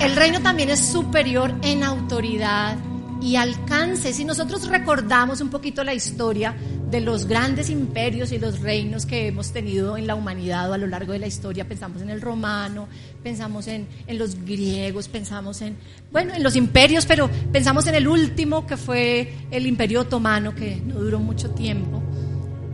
El 0.00 0.16
reino 0.16 0.40
también 0.40 0.70
es 0.70 0.80
superior 0.80 1.54
en 1.60 1.84
autoridad 1.84 2.78
y 3.20 3.36
alcance. 3.36 4.14
Si 4.14 4.24
nosotros 4.24 4.66
recordamos 4.68 5.42
un 5.42 5.50
poquito 5.50 5.84
la 5.84 5.92
historia 5.92 6.56
de 6.90 7.00
los 7.00 7.26
grandes 7.26 7.70
imperios 7.70 8.32
y 8.32 8.38
los 8.38 8.60
reinos 8.60 9.06
que 9.06 9.26
hemos 9.26 9.52
tenido 9.52 9.96
en 9.96 10.06
la 10.06 10.14
humanidad 10.14 10.72
a 10.72 10.78
lo 10.78 10.86
largo 10.86 11.12
de 11.12 11.18
la 11.18 11.26
historia. 11.26 11.66
Pensamos 11.66 12.02
en 12.02 12.10
el 12.10 12.20
romano, 12.20 12.88
pensamos 13.22 13.66
en, 13.68 13.86
los 14.08 14.36
griegos, 14.44 15.08
pensamos 15.08 15.62
en, 15.62 15.76
bueno, 16.12 16.34
en 16.34 16.42
los 16.42 16.56
imperios, 16.56 17.06
pero 17.06 17.28
pensamos 17.52 17.86
en 17.86 17.94
el 17.94 18.06
último 18.06 18.66
que 18.66 18.76
fue 18.76 19.32
el 19.50 19.66
imperio 19.66 20.02
otomano, 20.02 20.54
que 20.54 20.76
no 20.76 20.96
duró 20.96 21.18
mucho 21.18 21.50
tiempo. 21.50 22.02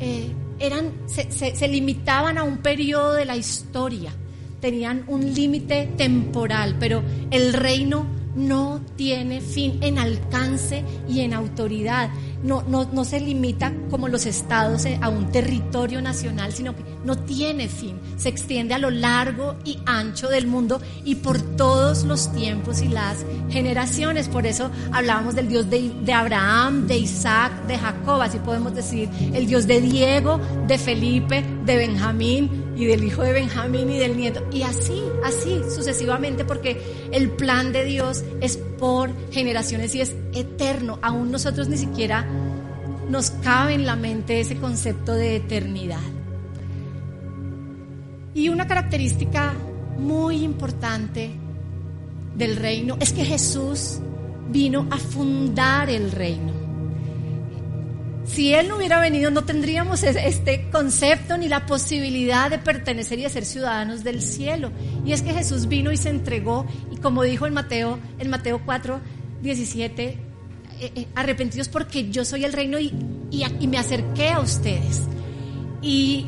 Eh, 0.00 0.30
eran, 0.58 0.92
se, 1.06 1.30
se 1.30 1.68
limitaban 1.68 2.36
a 2.36 2.42
un 2.42 2.58
periodo 2.58 3.14
de 3.14 3.24
la 3.24 3.36
historia, 3.36 4.12
tenían 4.60 5.04
un 5.06 5.32
límite 5.32 5.88
temporal, 5.96 6.76
pero 6.78 7.02
el 7.30 7.54
reino 7.54 8.06
no 8.34 8.80
tiene 8.96 9.40
fin 9.40 9.78
en 9.80 9.98
alcance 9.98 10.84
y 11.08 11.20
en 11.20 11.34
autoridad 11.34 12.10
no, 12.42 12.62
no, 12.62 12.88
no 12.92 13.04
se 13.04 13.20
limita 13.20 13.72
como 13.90 14.08
los 14.08 14.26
estados 14.26 14.84
eh, 14.86 14.98
a 15.00 15.08
un 15.08 15.30
territorio 15.30 16.00
nacional, 16.00 16.52
sino 16.52 16.74
que 16.74 16.82
no 17.04 17.16
tiene 17.16 17.68
fin, 17.68 17.98
se 18.16 18.28
extiende 18.28 18.74
a 18.74 18.78
lo 18.78 18.90
largo 18.90 19.56
y 19.64 19.78
ancho 19.86 20.28
del 20.28 20.46
mundo 20.46 20.80
y 21.04 21.16
por 21.16 21.40
todos 21.56 22.04
los 22.04 22.32
tiempos 22.32 22.82
y 22.82 22.88
las 22.88 23.24
generaciones. 23.50 24.28
Por 24.28 24.46
eso 24.46 24.70
hablábamos 24.92 25.34
del 25.34 25.48
Dios 25.48 25.68
de, 25.70 25.90
de 26.02 26.12
Abraham, 26.12 26.86
de 26.86 26.98
Isaac, 26.98 27.66
de 27.66 27.78
Jacob, 27.78 28.20
así 28.22 28.38
podemos 28.38 28.74
decir, 28.74 29.08
el 29.34 29.46
Dios 29.46 29.66
de 29.66 29.80
Diego, 29.80 30.40
de 30.66 30.78
Felipe, 30.78 31.44
de 31.64 31.76
Benjamín 31.76 32.69
y 32.80 32.86
del 32.86 33.04
hijo 33.04 33.22
de 33.22 33.32
Benjamín 33.32 33.90
y 33.90 33.98
del 33.98 34.16
nieto. 34.16 34.46
Y 34.52 34.62
así, 34.62 35.02
así 35.24 35.60
sucesivamente, 35.74 36.44
porque 36.44 36.80
el 37.12 37.30
plan 37.30 37.72
de 37.72 37.84
Dios 37.84 38.24
es 38.40 38.56
por 38.56 39.10
generaciones 39.30 39.94
y 39.94 40.00
es 40.00 40.14
eterno. 40.32 40.98
Aún 41.02 41.30
nosotros 41.30 41.68
ni 41.68 41.76
siquiera 41.76 42.26
nos 43.08 43.30
cabe 43.30 43.74
en 43.74 43.84
la 43.84 43.96
mente 43.96 44.40
ese 44.40 44.56
concepto 44.56 45.12
de 45.12 45.36
eternidad. 45.36 46.00
Y 48.32 48.48
una 48.48 48.66
característica 48.66 49.52
muy 49.98 50.42
importante 50.44 51.30
del 52.36 52.56
reino 52.56 52.96
es 53.00 53.12
que 53.12 53.24
Jesús 53.24 53.98
vino 54.48 54.86
a 54.90 54.96
fundar 54.96 55.90
el 55.90 56.12
reino. 56.12 56.59
Si 58.32 58.54
Él 58.54 58.68
no 58.68 58.76
hubiera 58.76 59.00
venido, 59.00 59.30
no 59.30 59.44
tendríamos 59.44 60.02
este 60.04 60.68
concepto 60.70 61.36
ni 61.36 61.48
la 61.48 61.66
posibilidad 61.66 62.48
de 62.48 62.58
pertenecer 62.58 63.18
y 63.18 63.22
de 63.22 63.30
ser 63.30 63.44
ciudadanos 63.44 64.04
del 64.04 64.22
cielo. 64.22 64.70
Y 65.04 65.12
es 65.12 65.22
que 65.22 65.32
Jesús 65.32 65.66
vino 65.66 65.90
y 65.90 65.96
se 65.96 66.10
entregó, 66.10 66.66
y 66.92 66.96
como 66.96 67.22
dijo 67.22 67.46
en 67.46 67.54
Mateo, 67.54 67.98
en 68.18 68.30
Mateo 68.30 68.60
4, 68.64 69.00
17, 69.42 70.04
eh, 70.04 70.18
eh, 70.80 71.06
arrepentidos 71.14 71.68
porque 71.68 72.10
yo 72.10 72.24
soy 72.24 72.44
el 72.44 72.52
reino 72.52 72.78
y, 72.78 72.92
y, 73.30 73.66
me 73.66 73.78
acerqué 73.78 74.30
a 74.30 74.40
ustedes. 74.40 75.02
Y, 75.82 76.26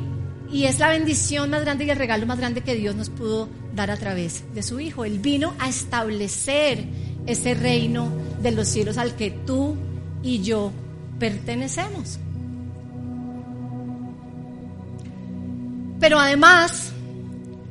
y 0.50 0.64
es 0.64 0.78
la 0.80 0.88
bendición 0.88 1.50
más 1.50 1.62
grande 1.62 1.84
y 1.84 1.90
el 1.90 1.96
regalo 1.98 2.26
más 2.26 2.38
grande 2.38 2.62
que 2.62 2.74
Dios 2.74 2.96
nos 2.96 3.10
pudo 3.10 3.48
dar 3.74 3.90
a 3.90 3.96
través 3.96 4.42
de 4.54 4.62
su 4.62 4.80
Hijo. 4.80 5.04
Él 5.04 5.20
vino 5.20 5.54
a 5.58 5.68
establecer 5.68 6.84
ese 7.26 7.54
reino 7.54 8.10
de 8.42 8.50
los 8.50 8.66
cielos 8.66 8.98
al 8.98 9.14
que 9.14 9.30
tú 9.30 9.76
y 10.22 10.42
yo 10.42 10.72
pertenecemos. 11.22 12.18
Pero 16.00 16.18
además, 16.18 16.90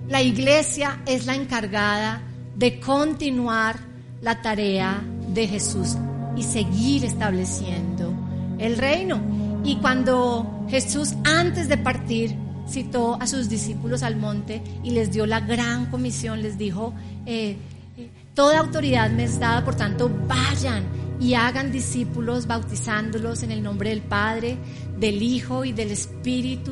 la 0.08 0.22
iglesia 0.22 1.02
es 1.06 1.26
la 1.26 1.36
encargada 1.36 2.22
de 2.56 2.80
continuar 2.80 3.76
la 4.22 4.42
tarea 4.42 5.04
de 5.34 5.50
Jesús 5.50 5.98
y 6.38 6.44
seguir 6.44 7.04
estableciendo 7.04 8.14
el 8.58 8.78
reino. 8.78 9.20
Y 9.66 9.76
cuando 9.82 10.66
Jesús 10.70 11.14
antes 11.26 11.68
de 11.68 11.76
partir 11.76 12.34
citó 12.70 13.18
a 13.20 13.28
sus 13.28 13.50
discípulos 13.50 14.02
al 14.02 14.16
monte 14.16 14.64
y 14.82 14.92
les 14.92 15.12
dio 15.12 15.26
la 15.26 15.42
gran 15.42 15.88
comisión, 15.88 16.42
les 16.42 16.58
dijo, 16.58 16.94
eh, 17.26 17.58
eh, 17.98 18.10
toda 18.34 18.60
autoridad 18.60 19.12
me 19.12 19.26
es 19.26 19.42
dada, 19.42 19.66
por 19.66 19.76
tanto, 19.76 20.10
vayan 20.26 20.86
y 21.22 21.36
hagan 21.36 21.72
discípulos 21.72 22.48
bautizándolos 22.48 23.44
en 23.44 23.52
el 23.52 23.62
nombre 23.62 23.92
del 23.92 24.02
Padre, 24.02 24.58
del 24.98 25.22
Hijo 25.22 25.64
y 25.64 25.72
del 25.72 25.92
Espíritu 25.92 26.72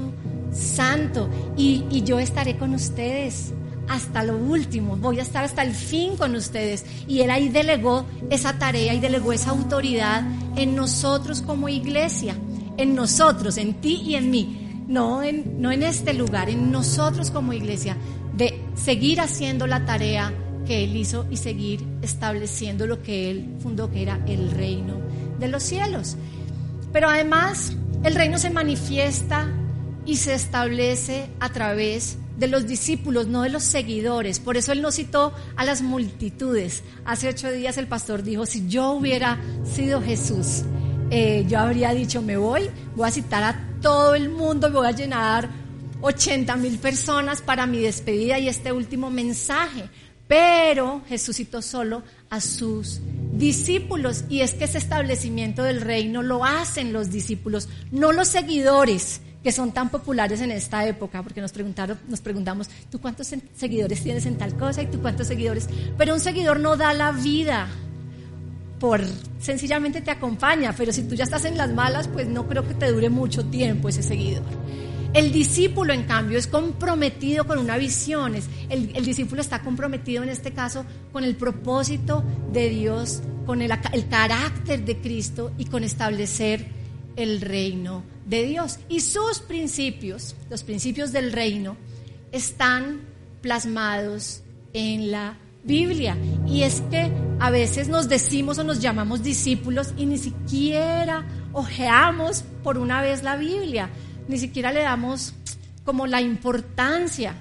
Santo. 0.52 1.30
Y, 1.56 2.02
yo 2.04 2.18
estaré 2.18 2.58
con 2.58 2.74
ustedes 2.74 3.54
hasta 3.88 4.24
lo 4.24 4.38
último, 4.38 4.98
voy 4.98 5.20
a 5.20 5.24
estar 5.24 5.44
hasta 5.44 5.62
el 5.62 5.76
fin 5.76 6.18
con 6.18 6.36
ustedes. 6.36 6.84
Y 7.08 7.22
Él 7.22 7.30
ahí 7.30 7.50
delegó 7.50 8.06
esa 8.32 8.58
tarea 8.58 8.94
y 8.96 9.00
delegó 9.00 9.34
esa 9.34 9.52
autoridad 9.52 10.24
en 10.56 10.76
nosotros 10.76 11.42
como 11.42 11.70
iglesia, 11.70 12.36
en 12.78 12.96
nosotros, 12.96 13.58
en 13.58 13.76
ti 13.76 14.02
y 14.04 14.16
en 14.16 14.32
mí. 14.32 14.84
No 14.88 15.22
en, 15.22 15.62
no 15.62 15.72
en 15.72 15.84
este 15.84 16.16
lugar, 16.16 16.50
en 16.50 16.72
nosotros 16.72 17.30
como 17.30 17.54
iglesia, 17.54 17.96
de 18.36 18.60
seguir 18.74 19.22
haciendo 19.22 19.68
la 19.68 19.86
tarea 19.86 20.34
que 20.70 20.84
Él 20.84 20.96
hizo 20.96 21.26
y 21.32 21.38
seguir 21.38 21.84
estableciendo 22.04 22.86
lo 22.86 23.02
que 23.02 23.32
Él 23.32 23.56
fundó, 23.60 23.90
que 23.90 24.04
era 24.04 24.24
el 24.28 24.52
reino 24.52 25.00
de 25.40 25.48
los 25.48 25.64
cielos. 25.64 26.16
Pero 26.94 27.10
además, 27.10 27.74
el 28.04 28.14
reino 28.14 28.38
se 28.38 28.52
manifiesta 28.52 29.52
y 30.06 30.18
se 30.18 30.36
establece 30.36 31.28
a 31.40 31.50
través 31.50 32.20
de 32.38 32.48
los 32.48 32.68
discípulos, 32.68 33.26
no 33.26 33.42
de 33.42 33.50
los 33.50 33.64
seguidores. 33.64 34.40
Por 34.40 34.58
eso 34.58 34.72
Él 34.72 34.84
no 34.84 34.92
citó 34.92 35.34
a 35.56 35.66
las 35.66 35.82
multitudes. 35.82 36.84
Hace 37.04 37.30
ocho 37.30 37.52
días 37.52 37.80
el 37.80 37.88
pastor 37.88 38.22
dijo, 38.22 38.46
si 38.46 38.68
yo 38.68 38.92
hubiera 38.92 39.40
sido 39.64 40.04
Jesús, 40.04 40.66
eh, 41.10 41.46
yo 41.48 41.58
habría 41.58 41.96
dicho, 41.96 42.22
me 42.22 42.38
voy, 42.38 42.70
voy 42.96 43.08
a 43.08 43.12
citar 43.12 43.42
a 43.42 43.80
todo 43.82 44.14
el 44.14 44.30
mundo, 44.30 44.72
voy 44.72 44.86
a 44.86 44.92
llenar 44.92 45.50
80 46.02 46.56
mil 46.58 46.78
personas 46.78 47.42
para 47.42 47.66
mi 47.66 47.80
despedida 47.80 48.38
y 48.38 48.48
este 48.48 48.72
último 48.72 49.10
mensaje 49.10 49.90
pero 50.30 51.02
Jesús 51.10 51.38
citó 51.38 51.60
solo 51.64 52.04
a 52.30 52.40
sus 52.40 53.02
discípulos 53.34 54.26
y 54.30 54.42
es 54.42 54.54
que 54.54 54.66
ese 54.66 54.78
establecimiento 54.78 55.64
del 55.64 55.82
reino 55.82 56.22
lo 56.22 56.46
hacen 56.46 56.94
los 56.94 57.10
discípulos, 57.10 57.68
no 57.90 58.12
los 58.12 58.28
seguidores 58.28 59.22
que 59.44 59.52
son 59.52 59.72
tan 59.72 59.90
populares 59.90 60.42
en 60.42 60.52
esta 60.52 60.86
época, 60.86 61.24
porque 61.24 61.42
nos 61.42 61.52
preguntaron, 61.52 61.98
nos 62.08 62.22
preguntamos, 62.22 62.70
¿tú 62.92 63.02
cuántos 63.02 63.34
seguidores 63.56 64.04
tienes 64.04 64.28
en 64.28 64.38
tal 64.38 64.56
cosa 64.56 64.84
y 64.84 64.86
tú 64.86 65.02
cuántos 65.02 65.26
seguidores? 65.26 65.68
Pero 65.98 66.14
un 66.14 66.20
seguidor 66.20 66.60
no 66.60 66.78
da 66.78 66.94
la 66.94 67.12
vida 67.12 67.68
por 68.80 69.02
sencillamente 69.40 70.02
te 70.02 70.12
acompaña, 70.12 70.76
pero 70.78 70.94
si 70.94 71.06
tú 71.06 71.16
ya 71.16 71.24
estás 71.24 71.46
en 71.46 71.58
las 71.58 71.72
malas, 71.72 72.08
pues 72.08 72.28
no 72.28 72.48
creo 72.48 72.68
que 72.68 72.76
te 72.76 72.92
dure 72.92 73.10
mucho 73.10 73.46
tiempo 73.46 73.90
ese 73.90 74.04
seguidor. 74.04 74.44
El 75.14 75.32
discípulo, 75.32 75.92
en 75.92 76.04
cambio, 76.04 76.38
es 76.38 76.48
comprometido 76.48 77.46
con 77.46 77.58
una 77.58 77.78
visión. 77.78 78.36
el, 78.70 79.06
discípulo 79.06 79.42
está 79.42 79.62
comprometido, 79.62 80.22
en 80.22 80.30
este 80.30 80.52
caso, 80.52 80.86
con 81.12 81.24
el 81.24 81.36
propósito 81.36 82.24
de 82.54 82.70
Dios, 82.70 83.22
con 83.46 83.62
el, 83.62 83.72
el 83.92 84.08
carácter 84.08 84.86
de 84.86 84.98
Cristo 84.98 85.52
y 85.58 85.66
con 85.66 85.84
establecer 85.84 86.68
el 87.16 87.42
reino 87.42 88.04
de 88.28 88.46
Dios. 88.46 88.80
Y 88.88 89.00
sus 89.00 89.40
principios, 89.40 90.36
los 90.50 90.64
principios 90.64 91.12
del 91.12 91.32
reino, 91.32 91.76
están 92.32 93.02
plasmados 93.42 94.44
en 94.74 95.10
la 95.10 95.38
Biblia. 95.64 96.16
Y 96.48 96.62
es 96.62 96.82
que 96.92 97.12
a 97.40 97.50
veces 97.50 97.88
nos 97.88 98.10
decimos 98.10 98.60
o 98.60 98.64
nos 98.64 98.80
llamamos 98.80 99.24
discípulos 99.24 99.94
y 99.98 100.06
ni 100.06 100.20
siquiera 100.20 101.26
ojeamos 101.52 102.44
por 102.64 102.78
una 102.78 103.02
vez 103.02 103.24
la 103.24 103.36
Biblia 103.38 103.90
ni 104.30 104.38
siquiera 104.38 104.72
le 104.72 104.84
damos 104.84 105.34
como 105.84 106.06
la 106.06 106.22
importancia 106.22 107.34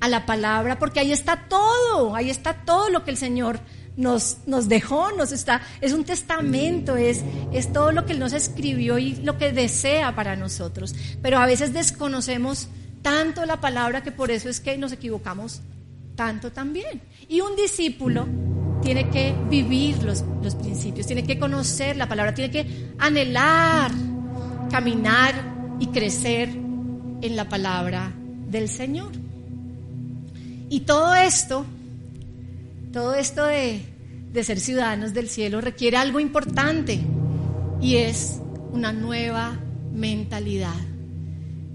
a 0.00 0.08
la 0.08 0.24
palabra, 0.24 0.78
porque 0.78 0.98
ahí 0.98 1.12
está 1.12 1.48
todo, 1.48 2.16
ahí 2.16 2.30
está 2.30 2.54
todo 2.64 2.88
lo 2.88 3.04
que 3.04 3.10
el 3.10 3.18
Señor 3.18 3.60
nos, 3.94 4.38
nos 4.46 4.66
dejó, 4.66 5.12
nos 5.12 5.32
está, 5.32 5.60
es 5.82 5.92
un 5.92 6.04
testamento, 6.04 6.96
es, 6.96 7.22
es 7.52 7.70
todo 7.70 7.92
lo 7.92 8.06
que 8.06 8.14
Él 8.14 8.18
nos 8.18 8.32
escribió 8.32 8.98
y 8.98 9.16
lo 9.16 9.36
que 9.36 9.52
desea 9.52 10.14
para 10.14 10.34
nosotros. 10.34 10.94
Pero 11.20 11.38
a 11.38 11.44
veces 11.44 11.74
desconocemos 11.74 12.68
tanto 13.02 13.44
la 13.44 13.60
palabra 13.60 14.02
que 14.02 14.10
por 14.10 14.30
eso 14.30 14.48
es 14.48 14.60
que 14.60 14.78
nos 14.78 14.92
equivocamos 14.92 15.60
tanto 16.16 16.52
también. 16.52 17.02
Y 17.28 17.42
un 17.42 17.54
discípulo 17.54 18.26
tiene 18.82 19.10
que 19.10 19.34
vivir 19.50 20.02
los, 20.02 20.24
los 20.42 20.54
principios, 20.54 21.06
tiene 21.06 21.24
que 21.24 21.38
conocer 21.38 21.98
la 21.98 22.08
palabra, 22.08 22.32
tiene 22.32 22.50
que 22.50 22.94
anhelar, 22.98 23.90
caminar 24.70 25.49
y 25.80 25.86
crecer 25.88 26.50
en 27.22 27.36
la 27.36 27.48
palabra 27.48 28.12
del 28.48 28.68
Señor. 28.68 29.10
Y 30.68 30.80
todo 30.80 31.14
esto, 31.14 31.64
todo 32.92 33.14
esto 33.14 33.44
de, 33.44 33.82
ser 34.44 34.60
ciudadanos 34.60 35.12
del 35.14 35.28
cielo 35.28 35.60
requiere 35.60 35.96
algo 35.96 36.20
importante 36.20 37.00
y 37.80 37.96
es 37.96 38.40
una 38.72 38.92
nueva 38.92 39.58
mentalidad. 39.92 40.76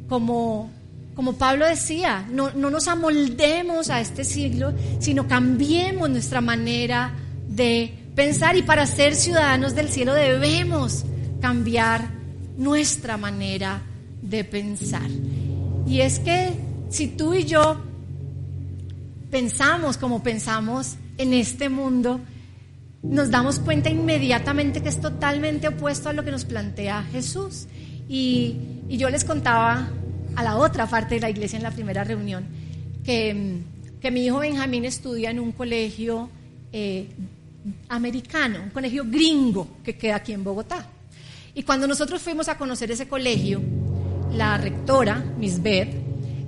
Como, 0.08 0.70
como 1.16 1.34
Pablo 1.34 1.66
decía, 1.66 2.26
no, 2.32 2.52
no 2.52 2.70
nos 2.70 2.88
amoldemos 2.88 3.90
a 3.90 4.00
este 4.00 4.24
siglo, 4.24 4.74
sino 5.00 5.28
cambiemos 5.28 6.10
nuestra 6.10 6.40
manera 6.40 7.12
de 7.50 7.92
pensar 8.16 8.56
y 8.56 8.62
para 8.62 8.86
ser 8.86 9.16
ciudadanos 9.16 9.76
del 9.76 9.90
cielo 9.90 10.14
debemos 10.14 11.04
cambiar 11.42 12.08
nuestra 12.56 13.18
manera 13.18 13.82
de 14.30 14.44
pensar. 14.44 15.10
Y 15.88 16.02
es 16.02 16.20
que 16.20 16.52
si 16.90 17.08
tú 17.08 17.34
y 17.34 17.46
yo 17.46 17.82
pensamos 19.30 19.98
como 19.98 20.24
pensamos 20.24 20.96
en 21.18 21.34
este 21.34 21.70
mundo, 21.70 22.20
nos 23.04 23.30
damos 23.30 23.60
cuenta 23.60 23.90
inmediatamente 23.90 24.82
que 24.82 24.90
es 24.90 25.00
totalmente 25.00 25.68
opuesto 25.68 26.10
a 26.10 26.14
lo 26.14 26.24
que 26.24 26.32
nos 26.32 26.46
plantea 26.46 27.04
Jesús. 27.12 27.68
Y, 28.10 28.58
yo 28.88 29.10
les 29.10 29.26
contaba 29.26 29.90
a 30.36 30.44
la 30.44 30.58
otra 30.58 30.86
parte 30.86 31.16
de 31.16 31.22
la 31.22 31.30
iglesia 31.30 31.58
en 31.58 31.64
la 31.64 31.72
primera 31.72 32.04
reunión 32.04 32.46
que, 33.04 33.62
que 34.00 34.12
mi 34.12 34.26
hijo 34.26 34.40
Benjamín 34.40 34.86
estudia 34.86 35.32
en 35.32 35.40
un 35.40 35.52
colegio 35.52 36.30
eh, 36.72 37.08
americano, 37.90 38.60
un 38.64 38.70
colegio 38.70 39.04
gringo 39.08 39.78
que 39.84 39.98
queda 39.98 40.18
aquí 40.18 40.34
en 40.34 40.44
Bogotá. 40.44 40.88
Y 41.56 41.64
cuando 41.64 41.88
nosotros 41.88 42.22
fuimos 42.22 42.48
a 42.48 42.58
conocer 42.58 42.92
ese 42.92 43.08
colegio, 43.08 43.62
la 44.32 44.58
rectora, 44.58 45.24
Miss 45.38 45.62
Beth, 45.62 45.90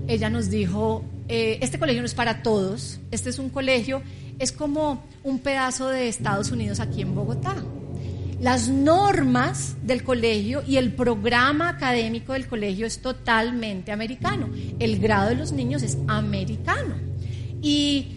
ella 0.07 0.29
nos 0.29 0.49
dijo, 0.49 1.03
eh, 1.27 1.59
este 1.61 1.79
colegio 1.79 2.01
no 2.01 2.05
es 2.05 2.13
para 2.13 2.41
todos, 2.41 2.99
este 3.11 3.29
es 3.29 3.39
un 3.39 3.49
colegio, 3.49 4.01
es 4.39 4.51
como 4.51 5.03
un 5.23 5.39
pedazo 5.39 5.89
de 5.89 6.07
Estados 6.07 6.51
Unidos 6.51 6.79
aquí 6.79 7.01
en 7.01 7.15
Bogotá. 7.15 7.55
Las 8.39 8.69
normas 8.69 9.75
del 9.81 10.03
colegio 10.03 10.63
y 10.65 10.77
el 10.77 10.93
programa 10.93 11.69
académico 11.69 12.33
del 12.33 12.47
colegio 12.47 12.85
es 12.85 13.01
totalmente 13.01 13.91
americano. 13.91 14.49
El 14.77 14.99
grado 14.99 15.29
de 15.29 15.35
los 15.35 15.51
niños 15.51 15.81
es 15.81 15.97
americano. 16.07 16.95
Y, 17.63 18.09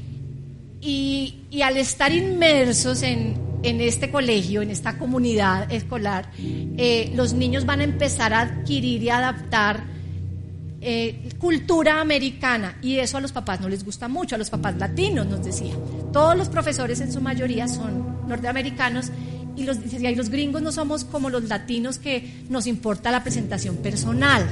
y 0.82 1.62
al 1.62 1.78
estar 1.78 2.12
inmersos 2.12 3.02
en, 3.02 3.49
en 3.62 3.80
este 3.80 4.10
colegio, 4.10 4.62
en 4.62 4.70
esta 4.70 4.98
comunidad 4.98 5.70
escolar, 5.72 6.30
eh, 6.38 7.12
los 7.14 7.32
niños 7.32 7.66
van 7.66 7.80
a 7.80 7.84
empezar 7.84 8.32
a 8.32 8.40
adquirir 8.40 9.02
y 9.02 9.10
adaptar 9.10 9.84
eh, 10.82 11.28
cultura 11.38 12.00
americana 12.00 12.78
y 12.80 12.96
eso 12.96 13.18
a 13.18 13.20
los 13.20 13.32
papás 13.32 13.60
no 13.60 13.68
les 13.68 13.84
gusta 13.84 14.08
mucho, 14.08 14.34
a 14.34 14.38
los 14.38 14.48
papás 14.48 14.76
latinos 14.76 15.26
nos 15.26 15.44
decía. 15.44 15.74
Todos 16.12 16.36
los 16.36 16.48
profesores 16.48 17.00
en 17.00 17.12
su 17.12 17.20
mayoría 17.20 17.68
son 17.68 18.26
norteamericanos 18.26 19.10
y 19.56 19.64
los, 19.64 19.78
y 19.92 20.14
los 20.14 20.30
gringos 20.30 20.62
no 20.62 20.72
somos 20.72 21.04
como 21.04 21.28
los 21.28 21.44
latinos 21.44 21.98
que 21.98 22.44
nos 22.48 22.66
importa 22.66 23.10
la 23.10 23.22
presentación 23.22 23.76
personal. 23.76 24.46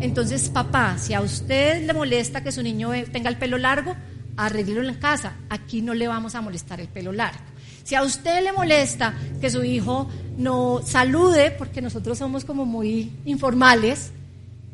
Entonces, 0.00 0.48
papá, 0.48 0.96
si 0.98 1.12
a 1.12 1.20
usted 1.20 1.86
le 1.86 1.92
molesta 1.92 2.42
que 2.42 2.50
su 2.50 2.62
niño 2.62 2.90
tenga 3.12 3.28
el 3.28 3.36
pelo 3.36 3.58
largo, 3.58 3.94
arréglelo 4.36 4.88
en 4.88 4.94
casa. 4.94 5.34
Aquí 5.50 5.82
no 5.82 5.94
le 5.94 6.08
vamos 6.08 6.34
a 6.34 6.40
molestar 6.40 6.80
el 6.80 6.88
pelo 6.88 7.12
largo. 7.12 7.53
Si 7.84 7.94
a 7.94 8.02
usted 8.02 8.42
le 8.42 8.52
molesta 8.52 9.14
que 9.40 9.50
su 9.50 9.62
hijo 9.62 10.08
no 10.36 10.80
salude, 10.84 11.50
porque 11.52 11.80
nosotros 11.80 12.18
somos 12.18 12.44
como 12.44 12.64
muy 12.64 13.12
informales, 13.26 14.10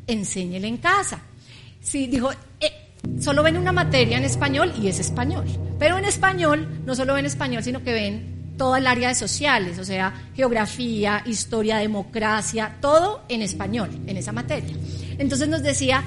enséñele 0.07 0.67
en 0.67 0.77
casa. 0.77 1.21
Si 1.81 2.07
dijo, 2.07 2.31
eh, 2.59 2.71
solo 3.19 3.43
ven 3.43 3.57
una 3.57 3.71
materia 3.71 4.17
en 4.17 4.23
español 4.23 4.73
y 4.81 4.87
es 4.87 4.99
español. 4.99 5.45
Pero 5.77 5.97
en 5.97 6.05
español 6.05 6.81
no 6.85 6.95
solo 6.95 7.13
ven 7.15 7.25
español, 7.25 7.63
sino 7.63 7.83
que 7.83 7.93
ven 7.93 8.53
toda 8.57 8.77
el 8.77 8.87
área 8.87 9.09
de 9.09 9.15
sociales, 9.15 9.79
o 9.79 9.83
sea, 9.83 10.13
geografía, 10.35 11.23
historia, 11.25 11.77
democracia, 11.77 12.77
todo 12.79 13.23
en 13.27 13.41
español, 13.41 13.89
en 14.07 14.17
esa 14.17 14.31
materia. 14.31 14.75
Entonces 15.17 15.49
nos 15.49 15.63
decía, 15.63 16.03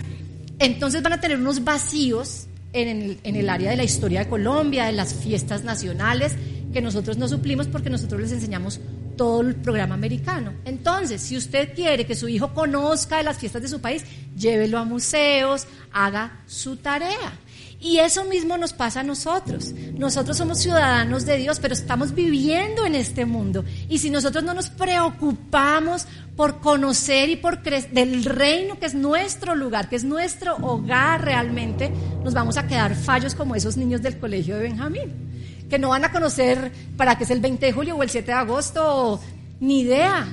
entonces 0.58 1.02
van 1.02 1.14
a 1.14 1.20
tener 1.20 1.38
unos 1.38 1.64
vacíos 1.64 2.46
en 2.72 2.88
el, 2.88 3.18
en 3.24 3.36
el 3.36 3.48
área 3.48 3.70
de 3.70 3.76
la 3.76 3.84
historia 3.84 4.20
de 4.20 4.28
Colombia, 4.28 4.84
de 4.84 4.92
las 4.92 5.14
fiestas 5.14 5.64
nacionales, 5.64 6.36
que 6.74 6.82
nosotros 6.82 7.16
no 7.16 7.28
suplimos 7.28 7.68
porque 7.68 7.88
nosotros 7.88 8.20
les 8.20 8.32
enseñamos 8.32 8.80
todo 9.16 9.40
el 9.40 9.54
programa 9.54 9.94
americano. 9.94 10.52
Entonces, 10.64 11.22
si 11.22 11.36
usted 11.36 11.72
quiere 11.74 12.04
que 12.04 12.16
su 12.16 12.28
hijo 12.28 12.52
conozca 12.52 13.16
de 13.16 13.22
las 13.22 13.38
fiestas 13.38 13.62
de 13.62 13.68
su 13.68 13.80
país, 13.80 14.04
llévelo 14.36 14.78
a 14.78 14.84
museos, 14.84 15.66
haga 15.92 16.42
su 16.46 16.76
tarea. 16.76 17.38
Y 17.80 17.98
eso 17.98 18.24
mismo 18.24 18.56
nos 18.56 18.72
pasa 18.72 19.00
a 19.00 19.02
nosotros. 19.02 19.72
Nosotros 19.96 20.36
somos 20.36 20.58
ciudadanos 20.58 21.26
de 21.26 21.36
Dios, 21.36 21.60
pero 21.60 21.74
estamos 21.74 22.14
viviendo 22.14 22.86
en 22.86 22.94
este 22.94 23.24
mundo. 23.24 23.64
Y 23.88 23.98
si 23.98 24.10
nosotros 24.10 24.42
no 24.42 24.54
nos 24.54 24.70
preocupamos 24.70 26.06
por 26.34 26.60
conocer 26.60 27.28
y 27.28 27.36
por 27.36 27.62
crecer 27.62 27.92
del 27.92 28.24
reino 28.24 28.80
que 28.80 28.86
es 28.86 28.94
nuestro 28.94 29.54
lugar, 29.54 29.88
que 29.88 29.96
es 29.96 30.04
nuestro 30.04 30.56
hogar 30.56 31.24
realmente, 31.24 31.92
nos 32.24 32.34
vamos 32.34 32.56
a 32.56 32.66
quedar 32.66 32.96
fallos 32.96 33.34
como 33.34 33.54
esos 33.54 33.76
niños 33.76 34.02
del 34.02 34.18
colegio 34.18 34.56
de 34.56 34.62
Benjamín 34.62 35.34
que 35.74 35.80
no 35.80 35.88
van 35.88 36.04
a 36.04 36.12
conocer 36.12 36.70
para 36.96 37.18
qué 37.18 37.24
es 37.24 37.30
el 37.30 37.40
20 37.40 37.66
de 37.66 37.72
julio 37.72 37.96
o 37.96 38.02
el 38.04 38.08
7 38.08 38.28
de 38.28 38.32
agosto, 38.32 39.20
ni 39.58 39.80
idea, 39.80 40.24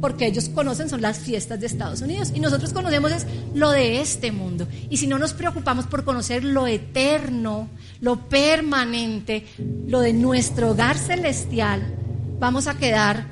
porque 0.00 0.26
ellos 0.26 0.48
conocen 0.48 0.88
son 0.88 1.02
las 1.02 1.20
fiestas 1.20 1.60
de 1.60 1.66
Estados 1.66 2.00
Unidos 2.00 2.32
y 2.34 2.40
nosotros 2.40 2.72
conocemos 2.72 3.12
es 3.12 3.24
lo 3.54 3.70
de 3.70 4.00
este 4.00 4.32
mundo. 4.32 4.66
Y 4.90 4.96
si 4.96 5.06
no 5.06 5.16
nos 5.16 5.34
preocupamos 5.34 5.86
por 5.86 6.02
conocer 6.02 6.42
lo 6.42 6.66
eterno, 6.66 7.68
lo 8.00 8.28
permanente, 8.28 9.46
lo 9.86 10.00
de 10.00 10.14
nuestro 10.14 10.72
hogar 10.72 10.98
celestial, 10.98 11.80
vamos 12.40 12.66
a 12.66 12.76
quedar 12.76 13.28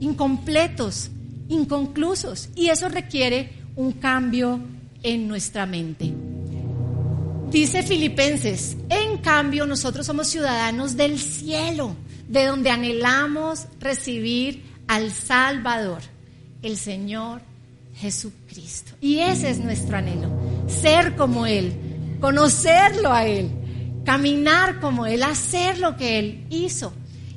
incompletos, 0.00 1.10
inconclusos 1.50 2.48
y 2.54 2.70
eso 2.70 2.88
requiere 2.88 3.52
un 3.76 3.92
cambio 3.92 4.58
en 5.02 5.28
nuestra 5.28 5.66
mente. 5.66 6.14
Dice 7.50 7.82
Filipenses, 7.82 8.76
en 8.88 8.99
cambio 9.20 9.66
nosotros 9.66 10.06
somos 10.06 10.28
ciudadanos 10.28 10.96
del 10.96 11.18
cielo, 11.18 11.96
de 12.28 12.46
donde 12.46 12.70
anhelamos 12.70 13.66
recibir 13.80 14.64
al 14.86 15.12
Salvador, 15.12 16.02
el 16.62 16.76
Señor 16.76 17.42
Jesucristo. 17.96 18.92
Y 19.00 19.18
ese 19.18 19.50
es 19.50 19.58
nuestro 19.58 19.96
anhelo, 19.96 20.30
ser 20.66 21.16
como 21.16 21.46
Él, 21.46 21.72
conocerlo 22.20 23.12
a 23.12 23.26
Él, 23.26 23.50
caminar 24.04 24.80
como 24.80 25.06
Él, 25.06 25.22
hacer 25.22 25.78
lo 25.78 25.96
que 25.96 26.18
Él 26.18 26.46
hizo. 26.50 26.92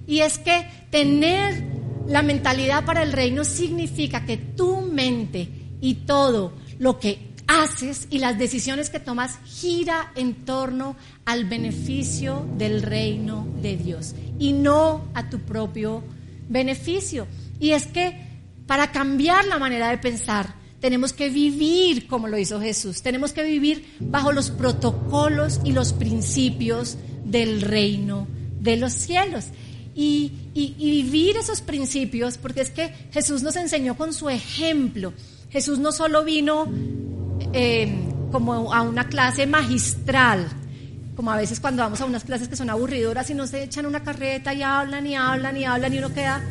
Y 0.07 0.19
es 0.19 0.37
que 0.37 0.67
tener 0.89 1.63
la 2.07 2.21
mentalidad 2.21 2.85
para 2.85 3.03
el 3.03 3.13
reino 3.13 3.43
significa 3.43 4.25
que 4.25 4.37
tu 4.37 4.81
mente 4.81 5.49
y 5.81 5.95
todo 5.95 6.53
lo 6.79 6.99
que 6.99 7.32
haces 7.47 8.07
y 8.09 8.19
las 8.19 8.37
decisiones 8.37 8.89
que 8.89 8.99
tomas 8.99 9.39
gira 9.45 10.11
en 10.15 10.45
torno 10.45 10.95
al 11.25 11.45
beneficio 11.45 12.47
del 12.57 12.81
reino 12.81 13.47
de 13.61 13.77
Dios 13.77 14.15
y 14.39 14.53
no 14.53 15.05
a 15.13 15.29
tu 15.29 15.39
propio 15.39 16.03
beneficio. 16.49 17.27
Y 17.59 17.71
es 17.71 17.85
que 17.87 18.33
para 18.67 18.91
cambiar 18.91 19.45
la 19.45 19.59
manera 19.59 19.89
de 19.89 19.97
pensar, 19.97 20.55
tenemos 20.79 21.13
que 21.13 21.29
vivir 21.29 22.07
como 22.07 22.27
lo 22.27 22.37
hizo 22.37 22.59
Jesús, 22.59 23.01
tenemos 23.01 23.31
que 23.31 23.43
vivir 23.43 23.95
bajo 23.99 24.31
los 24.31 24.51
protocolos 24.51 25.61
y 25.63 25.71
los 25.71 25.93
principios 25.93 26.97
del 27.23 27.61
reino 27.61 28.27
de 28.59 28.77
los 28.77 28.93
cielos. 28.93 29.45
Y, 29.95 30.31
y, 30.55 30.73
vivir 31.03 31.37
esos 31.37 31.61
principios, 31.61 32.39
porque 32.39 32.61
es 32.61 32.71
que 32.71 32.89
Jesús 33.11 33.43
nos 33.43 33.55
enseñó 33.55 33.95
con 33.95 34.11
su 34.11 34.27
ejemplo. 34.27 35.13
Jesús 35.51 35.77
no 35.77 35.91
solo 35.91 36.23
vino 36.23 36.67
eh, 37.53 37.93
como 38.31 38.73
a 38.73 38.81
una 38.81 39.07
clase 39.07 39.45
magistral, 39.45 40.47
como 41.15 41.31
a 41.31 41.37
veces 41.37 41.59
cuando 41.59 41.83
vamos 41.83 42.01
a 42.01 42.05
unas 42.05 42.23
clases 42.23 42.47
que 42.47 42.55
son 42.55 42.69
aburridoras 42.69 43.29
y 43.29 43.33
no 43.33 43.45
se 43.47 43.63
echan 43.63 43.85
una 43.85 44.03
carreta 44.03 44.53
y 44.53 44.63
hablan 44.63 45.05
y 45.05 45.15
hablan 45.15 45.55
y 45.55 45.65
hablan 45.65 45.93
y 45.93 45.99
uno 45.99 46.13
queda 46.13 46.41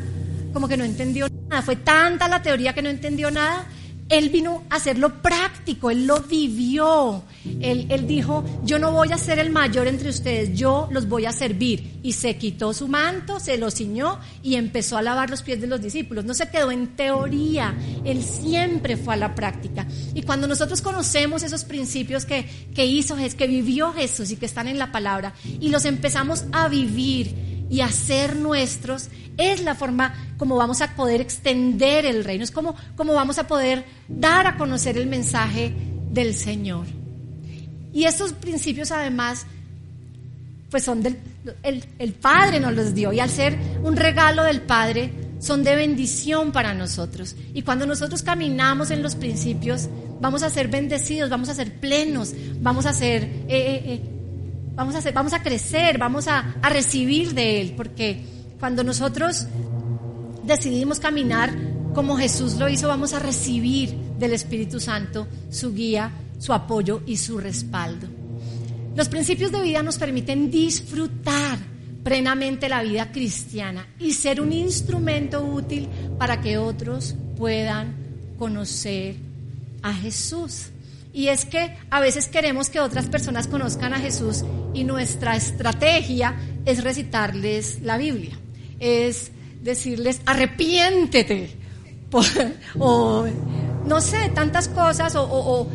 como 0.52 0.68
que 0.68 0.76
no 0.76 0.84
entendió 0.84 1.26
nada. 1.48 1.62
Fue 1.62 1.76
tanta 1.76 2.28
la 2.28 2.40
teoría 2.40 2.72
que 2.72 2.82
no 2.82 2.88
entendió 2.88 3.30
nada 3.30 3.66
él 4.12 4.28
vino 4.28 4.62
a 4.68 4.76
hacerlo 4.76 5.22
práctico, 5.22 5.90
Él 5.90 6.06
lo 6.06 6.20
vivió. 6.20 7.22
Él, 7.62 8.06
dijo, 8.06 8.44
yo 8.62 8.78
no 8.78 8.92
voy 8.92 9.10
a 9.10 9.16
ser 9.16 9.38
el 9.38 9.48
mayor 9.48 9.86
entre 9.86 10.10
ustedes, 10.10 10.52
yo 10.52 10.86
los 10.90 11.08
voy 11.08 11.24
a 11.24 11.32
servir. 11.32 11.98
Y 12.02 12.12
se 12.12 12.36
quitó 12.36 12.74
su 12.74 12.88
manto, 12.88 13.40
se 13.40 13.56
lo 13.56 13.70
ciñó 13.70 14.20
y 14.42 14.56
empezó 14.56 14.98
a 14.98 15.02
lavar 15.02 15.30
los 15.30 15.42
pies 15.42 15.62
de 15.62 15.66
los 15.66 15.80
discípulos. 15.80 16.26
No 16.26 16.34
se 16.34 16.50
quedó 16.50 16.70
en 16.70 16.88
teoría, 16.88 17.74
Él 18.04 18.22
siempre 18.22 18.98
fue 18.98 19.14
a 19.14 19.16
la 19.16 19.34
práctica. 19.34 19.86
Y 20.14 20.22
cuando 20.22 20.46
nosotros 20.46 20.82
conocemos 20.82 21.42
esos 21.42 21.64
principios 21.64 22.26
que, 22.26 22.44
que 22.74 22.84
hizo, 22.84 23.16
que 23.16 23.46
vivió 23.46 23.94
Jesús 23.94 24.30
y 24.30 24.36
que 24.36 24.44
están 24.44 24.68
en 24.68 24.78
la 24.78 24.92
palabra, 24.92 25.32
y 25.58 25.70
los 25.70 25.86
empezamos 25.86 26.44
a 26.52 26.68
vivir, 26.68 27.51
y 27.72 27.80
hacer 27.80 28.36
nuestros, 28.36 29.08
es 29.38 29.62
la 29.62 29.74
forma 29.74 30.12
como 30.36 30.56
vamos 30.56 30.82
a 30.82 30.94
poder 30.94 31.22
extender 31.22 32.04
el 32.04 32.22
reino, 32.22 32.44
es 32.44 32.50
como, 32.50 32.76
vamos 32.98 33.38
a 33.38 33.46
poder 33.46 33.86
dar 34.08 34.46
a 34.46 34.58
conocer 34.58 34.98
el 34.98 35.06
mensaje 35.06 35.72
del 36.10 36.34
Señor. 36.34 36.84
Y 37.94 38.04
estos 38.04 38.34
principios 38.34 38.92
además, 38.92 39.46
pues 40.70 40.84
son 40.84 41.02
del, 41.02 41.16
el, 41.62 41.82
el 41.98 42.12
Padre 42.12 42.60
nos 42.60 42.74
los 42.74 42.94
dio 42.94 43.10
y 43.10 43.20
al 43.20 43.30
ser 43.30 43.58
un 43.82 43.96
regalo 43.96 44.44
del 44.44 44.60
Padre, 44.60 45.10
son 45.38 45.64
de 45.64 45.74
bendición 45.74 46.52
para 46.52 46.74
nosotros. 46.74 47.36
Y 47.54 47.62
cuando 47.62 47.86
nosotros 47.86 48.22
caminamos 48.22 48.90
en 48.90 49.02
los 49.02 49.16
principios, 49.16 49.88
vamos 50.20 50.42
a 50.42 50.50
ser 50.50 50.68
bendecidos, 50.68 51.30
vamos 51.30 51.48
a 51.48 51.54
ser 51.54 51.80
plenos, 51.80 52.34
vamos 52.60 52.84
a 52.84 52.92
ser 52.92 53.24
eh, 53.24 53.46
eh, 53.48 53.82
eh, 53.86 54.21
vamos 54.74 55.32
a, 55.32 55.42
crecer, 55.42 55.98
vamos 55.98 56.28
a 56.28 56.42
recibir 56.62 57.34
de 57.34 57.60
Él, 57.60 57.74
porque 57.76 58.24
cuando 58.58 58.84
nosotros 58.84 59.46
decidimos 60.44 61.00
caminar 61.00 61.52
como 61.94 62.16
Jesús 62.16 62.54
lo 62.54 62.68
hizo, 62.68 62.88
vamos 62.88 63.12
a 63.12 63.18
recibir 63.18 63.94
del 64.18 64.32
Espíritu 64.32 64.80
Santo 64.80 65.26
su 65.50 65.74
guía, 65.74 66.10
su 66.38 66.52
apoyo 66.52 67.02
y 67.06 67.16
su 67.16 67.38
respaldo. 67.38 68.06
Los 68.94 69.08
principios 69.08 69.52
de 69.52 69.62
vida 69.62 69.82
nos 69.82 69.98
permiten 69.98 70.50
disfrutar 70.50 71.58
plenamente 72.02 72.68
la 72.68 72.82
vida 72.82 73.10
cristiana 73.12 73.86
y 73.98 74.12
ser 74.12 74.40
un 74.40 74.52
instrumento 74.52 75.44
útil 75.44 75.88
para 76.18 76.40
que 76.40 76.58
otros 76.58 77.14
puedan 77.36 77.94
conocer 78.38 79.16
a 79.82 79.94
Jesús. 79.94 80.68
Y 81.12 81.28
es 81.28 81.44
que 81.44 81.76
a 81.90 82.00
veces 82.00 82.28
queremos 82.28 82.70
que 82.70 82.80
otras 82.80 83.06
personas 83.06 83.46
conozcan 83.46 83.92
a 83.92 83.98
Jesús 83.98 84.44
y 84.72 84.84
nuestra 84.84 85.36
estrategia 85.36 86.36
es 86.64 86.82
recitarles 86.82 87.82
la 87.82 87.98
Biblia, 87.98 88.38
es 88.78 89.30
decirles 89.62 90.22
arrepiéntete, 90.24 91.50
o 92.78 93.26
no 93.86 94.00
sé, 94.00 94.30
tantas 94.34 94.68
cosas, 94.68 95.14
o, 95.16 95.68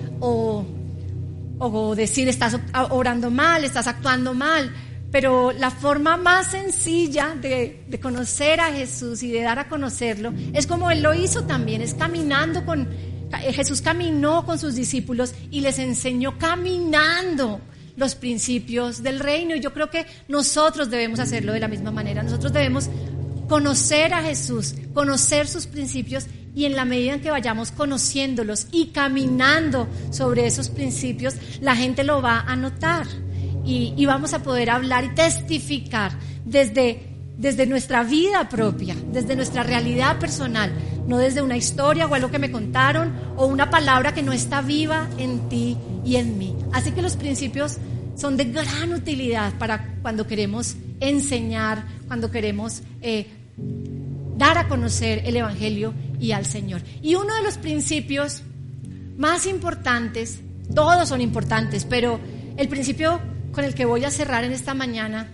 decir 1.96 2.28
estás 2.28 2.58
orando 2.90 3.30
mal, 3.30 3.64
estás 3.64 3.88
actuando 3.88 4.34
mal. 4.34 4.74
Pero 5.10 5.54
la 5.54 5.72
forma 5.72 6.18
más 6.18 6.52
sencilla 6.52 7.34
de, 7.42 7.86
de, 7.88 8.00
conocer 8.00 8.60
a 8.60 8.74
Jesús 8.74 9.24
y 9.24 9.32
de 9.32 9.42
dar 9.42 9.58
a 9.58 9.70
conocerlo 9.70 10.34
es 10.52 10.68
como 10.68 10.92
Él 10.92 11.02
lo 11.02 11.14
hizo 11.14 11.46
también, 11.46 11.82
es 11.82 11.94
caminando 11.94 12.66
con, 12.66 12.90
Jesús 13.54 13.82
caminó 13.82 14.46
con 14.46 14.60
sus 14.60 14.76
discípulos 14.76 15.34
y 15.52 15.62
les 15.62 15.80
enseñó 15.80 16.38
caminando 16.38 17.62
los 17.96 18.16
principios 18.16 19.04
del 19.04 19.20
reino. 19.20 19.56
Y 19.56 19.60
yo 19.60 19.74
creo 19.74 19.90
que 19.90 20.06
nosotros 20.28 20.90
debemos 20.90 21.20
hacerlo 21.20 21.54
de 21.54 21.60
la 21.60 21.68
misma 21.68 21.92
manera. 21.92 22.24
Nosotros 22.24 22.54
debemos 22.54 22.90
conocer 23.48 24.14
a 24.14 24.22
Jesús, 24.22 24.76
conocer 24.94 25.48
sus 25.48 25.68
principios 25.68 26.28
y 26.56 26.66
en 26.66 26.76
la 26.76 26.86
medida 26.86 27.14
en 27.14 27.22
que 27.22 27.32
vayamos 27.32 27.72
conociéndolos 27.72 28.68
y 28.72 28.88
caminando 28.88 29.88
sobre 30.12 30.48
esos 30.48 30.70
principios, 30.70 31.36
la 31.62 31.76
gente 31.76 32.04
lo 32.04 32.22
va 32.22 32.42
a 32.42 32.56
notar 32.56 33.06
y, 33.64 33.94
y 33.96 34.06
vamos 34.06 34.34
a 34.34 34.42
poder 34.42 34.72
hablar 34.72 35.06
y 35.06 35.10
testificar 35.10 36.18
desde 36.46 37.18
desde 37.38 37.68
nuestra 37.68 38.04
vida 38.04 38.50
propia, 38.50 38.96
desde 39.12 39.36
nuestra 39.36 39.64
realidad 39.64 40.20
personal, 40.20 40.72
no 41.08 41.18
desde 41.18 41.42
una 41.42 41.58
historia 41.58 42.06
o 42.06 42.14
algo 42.14 42.30
que 42.30 42.38
me 42.38 42.52
contaron 42.52 43.14
o 43.38 43.48
una 43.48 43.70
palabra 43.70 44.14
que 44.14 44.22
no 44.22 44.34
está 44.34 44.62
viva 44.62 45.08
en 45.18 45.50
ti 45.50 45.78
y 46.06 46.18
en 46.18 46.38
mí. 46.38 46.56
Así 46.74 46.92
que 46.92 47.02
los 47.02 47.16
principios 47.16 47.78
son 48.16 48.36
de 48.38 48.46
gran 48.46 48.94
utilidad 48.94 49.54
para 49.58 49.96
cuando 50.02 50.28
queremos 50.28 50.76
enseñar, 51.00 51.86
cuando 52.08 52.30
queremos 52.30 52.82
eh, 53.02 53.28
dar 54.38 54.58
a 54.58 54.68
conocer 54.68 55.24
el 55.26 55.38
Evangelio 55.38 55.94
y 56.20 56.32
al 56.32 56.46
Señor. 56.46 56.82
Y 57.02 57.16
uno 57.16 57.34
de 57.36 57.44
los 57.44 57.58
principios 57.58 58.44
más 59.18 59.46
importantes, 59.46 60.42
todos 60.74 61.10
son 61.10 61.22
importantes, 61.22 61.86
pero 61.86 62.20
el 62.58 62.68
principio 62.68 63.20
con 63.52 63.64
el 63.64 63.74
que 63.74 63.86
voy 63.86 64.04
a 64.04 64.12
cerrar 64.12 64.44
en 64.44 64.52
esta 64.52 64.74
mañana 64.74 65.30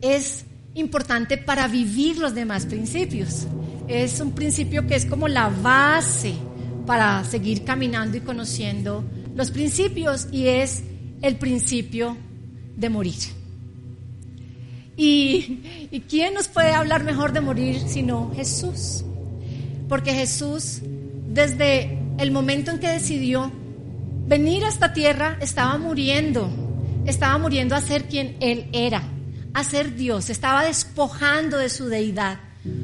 es 0.00 0.44
importante 0.74 1.38
para 1.38 1.68
vivir 1.68 2.18
los 2.18 2.34
demás 2.34 2.66
principios. 2.66 3.46
Es 3.88 4.20
un 4.20 4.32
principio 4.32 4.86
que 4.86 4.94
es 4.94 5.06
como 5.06 5.28
la 5.28 5.48
base 5.48 6.34
para 6.86 7.24
seguir 7.24 7.64
caminando 7.64 8.16
y 8.16 8.20
conociendo 8.20 9.04
los 9.34 9.50
principios 9.50 10.28
y 10.32 10.46
es 10.46 10.82
el 11.22 11.36
principio 11.36 12.16
de 12.76 12.88
morir. 12.88 13.14
¿Y, 14.96 15.88
¿Y, 15.90 16.00
quién 16.08 16.34
nos 16.34 16.46
puede 16.48 16.72
hablar 16.72 17.02
mejor 17.02 17.32
de 17.32 17.40
morir 17.40 17.80
sino 17.86 18.32
Jesús? 18.34 19.04
Porque 19.88 20.12
Jesús, 20.12 20.80
desde 21.28 21.98
el 22.18 22.30
momento 22.30 22.70
en 22.70 22.78
que 22.78 22.88
decidió 22.88 23.50
venir 24.26 24.64
a 24.64 24.68
esta 24.68 24.92
tierra, 24.92 25.36
estaba 25.40 25.78
muriendo, 25.78 26.48
estaba 27.06 27.38
muriendo 27.38 27.74
a 27.74 27.80
ser 27.80 28.04
quien 28.04 28.36
Él 28.40 28.66
era 28.72 29.02
a 29.54 29.62
ser 29.62 29.94
Dios, 29.94 30.30
estaba 30.30 30.64
despojando 30.64 31.56
de 31.56 31.70
su 31.70 31.86
deidad 31.86 32.40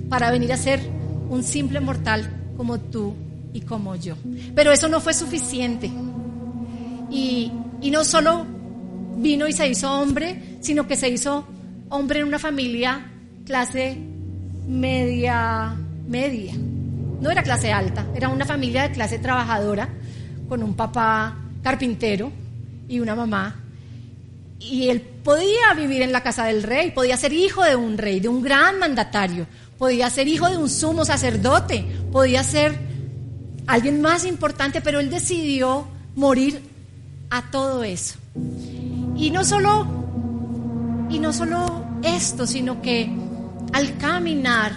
para 0.09 0.31
venir 0.31 0.53
a 0.53 0.57
ser 0.57 0.81
un 1.29 1.43
simple 1.43 1.81
mortal 1.81 2.53
como 2.57 2.79
tú 2.79 3.14
y 3.53 3.62
como 3.62 3.97
yo. 3.97 4.16
Pero 4.55 4.73
eso 4.73 4.88
no 4.88 5.01
fue 5.01 5.14
suficiente. 5.14 5.90
Y, 7.11 7.53
y 7.81 7.90
no 7.90 8.05
solo 8.05 8.47
vino 9.16 9.49
y 9.49 9.53
se 9.53 9.69
hizo 9.69 9.93
hombre, 9.93 10.59
sino 10.61 10.87
que 10.87 10.97
se 10.97 11.09
hizo 11.09 11.47
hombre 11.88 12.21
en 12.21 12.27
una 12.27 12.38
familia 12.38 13.11
clase 13.45 13.97
media, 14.66 15.77
media. 16.07 16.55
No 17.21 17.31
era 17.31 17.43
clase 17.43 17.73
alta, 17.73 18.07
era 18.14 18.29
una 18.29 18.47
familia 18.47 18.83
de 18.85 18.93
clase 18.93 19.19
trabajadora, 19.19 19.88
con 20.49 20.62
un 20.62 20.75
papá 20.75 21.37
carpintero 21.62 22.33
y 22.88 23.01
una 23.01 23.14
mamá 23.14 23.61
y 24.61 24.90
él 24.90 25.01
podía 25.01 25.73
vivir 25.75 26.03
en 26.03 26.12
la 26.12 26.23
casa 26.23 26.45
del 26.45 26.62
rey, 26.62 26.90
podía 26.90 27.16
ser 27.16 27.33
hijo 27.33 27.64
de 27.64 27.75
un 27.75 27.97
rey, 27.97 28.21
de 28.21 28.29
un 28.29 28.43
gran 28.43 28.79
mandatario, 28.79 29.47
podía 29.81 30.11
ser 30.11 30.29
hijo 30.29 30.47
de 30.51 30.59
un 30.59 30.69
sumo 30.69 31.07
sacerdote, 31.07 31.87
podía 32.12 32.45
ser 32.45 32.79
alguien 33.66 34.03
más 34.03 34.27
importante, 34.27 34.83
pero 34.83 35.01
él 35.01 35.09
decidió 35.09 35.87
morir 36.14 36.61
a 37.31 37.51
todo 37.51 37.83
eso. 37.83 38.16
Y 39.16 39.31
no 39.31 39.43
solo, 39.43 39.87
y 41.09 41.19
no 41.19 41.33
solo 41.33 41.87
esto, 42.03 42.47
sino 42.47 42.83
que 42.83 43.11
al 43.73 43.97
caminar 43.97 44.73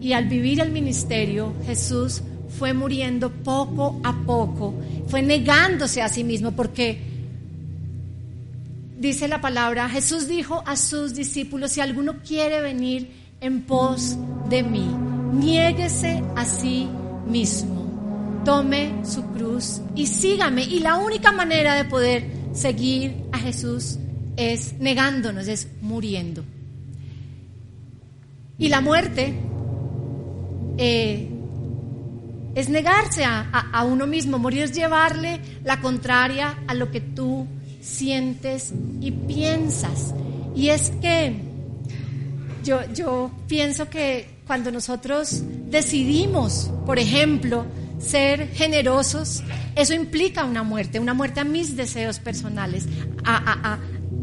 y 0.00 0.12
al 0.12 0.28
vivir 0.28 0.60
el 0.60 0.70
ministerio, 0.70 1.52
Jesús 1.66 2.22
fue 2.56 2.72
muriendo 2.72 3.32
poco 3.32 4.00
a 4.04 4.14
poco, 4.24 4.74
fue 5.08 5.22
negándose 5.22 6.02
a 6.02 6.08
sí 6.08 6.22
mismo, 6.22 6.52
porque 6.52 7.00
dice 8.96 9.26
la 9.26 9.40
palabra, 9.40 9.88
Jesús 9.88 10.28
dijo 10.28 10.62
a 10.66 10.76
sus 10.76 11.16
discípulos, 11.16 11.72
si 11.72 11.80
alguno 11.80 12.18
quiere 12.24 12.60
venir 12.60 13.25
en 13.40 13.62
pos 13.62 14.16
de 14.48 14.62
mí, 14.62 14.86
niéguese 15.32 16.22
a 16.34 16.44
sí 16.44 16.88
mismo, 17.26 18.42
tome 18.44 19.04
su 19.04 19.24
cruz 19.32 19.80
y 19.94 20.06
sígame. 20.06 20.62
Y 20.62 20.80
la 20.80 20.96
única 20.96 21.32
manera 21.32 21.74
de 21.74 21.84
poder 21.84 22.30
seguir 22.52 23.24
a 23.32 23.38
Jesús 23.38 23.98
es 24.36 24.74
negándonos, 24.78 25.48
es 25.48 25.68
muriendo. 25.80 26.44
Y 28.58 28.68
la 28.68 28.80
muerte 28.80 29.34
eh, 30.78 31.28
es 32.54 32.68
negarse 32.70 33.24
a, 33.24 33.40
a 33.50 33.84
uno 33.84 34.06
mismo, 34.06 34.38
morir 34.38 34.62
es 34.62 34.72
llevarle 34.72 35.40
la 35.62 35.80
contraria 35.80 36.58
a 36.66 36.74
lo 36.74 36.90
que 36.90 37.00
tú 37.00 37.46
sientes 37.80 38.72
y 39.00 39.10
piensas. 39.10 40.14
Y 40.54 40.70
es 40.70 40.90
que 41.02 41.45
yo, 42.66 43.30
pienso 43.46 43.88
que 43.88 44.28
cuando 44.46 44.70
nosotros 44.70 45.42
decidimos, 45.68 46.70
por 46.84 46.98
ejemplo, 46.98 47.66
ser 47.98 48.48
generosos, 48.52 49.42
eso 49.74 49.94
implica 49.94 50.44
una 50.44 50.62
muerte, 50.62 51.00
una 51.00 51.14
muerte 51.14 51.40
a 51.40 51.44
mis 51.44 51.76
deseos 51.76 52.18
personales, 52.18 52.86
a, 53.24 53.78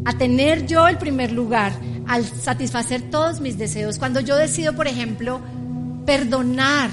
a, 0.06 0.18
tener 0.18 0.66
yo 0.68 0.88
el 0.88 0.98
primer 0.98 1.32
lugar, 1.32 1.74
al 2.08 2.26
satisfacer 2.26 3.10
todos 3.10 3.40
mis 3.40 3.58
deseos. 3.58 3.98
Cuando 3.98 4.20
yo 4.20 4.36
decido, 4.36 4.74
por 4.74 4.88
ejemplo, 4.88 5.42
perdonar, 6.06 6.90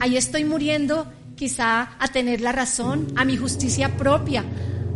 ahí 0.00 0.16
estoy 0.16 0.44
muriendo 0.44 1.12
quizá 1.36 1.90
a 1.98 2.08
tener 2.08 2.40
la 2.40 2.52
razón, 2.52 3.12
a 3.16 3.24
mi 3.24 3.36
justicia 3.36 3.96
propia, 3.96 4.44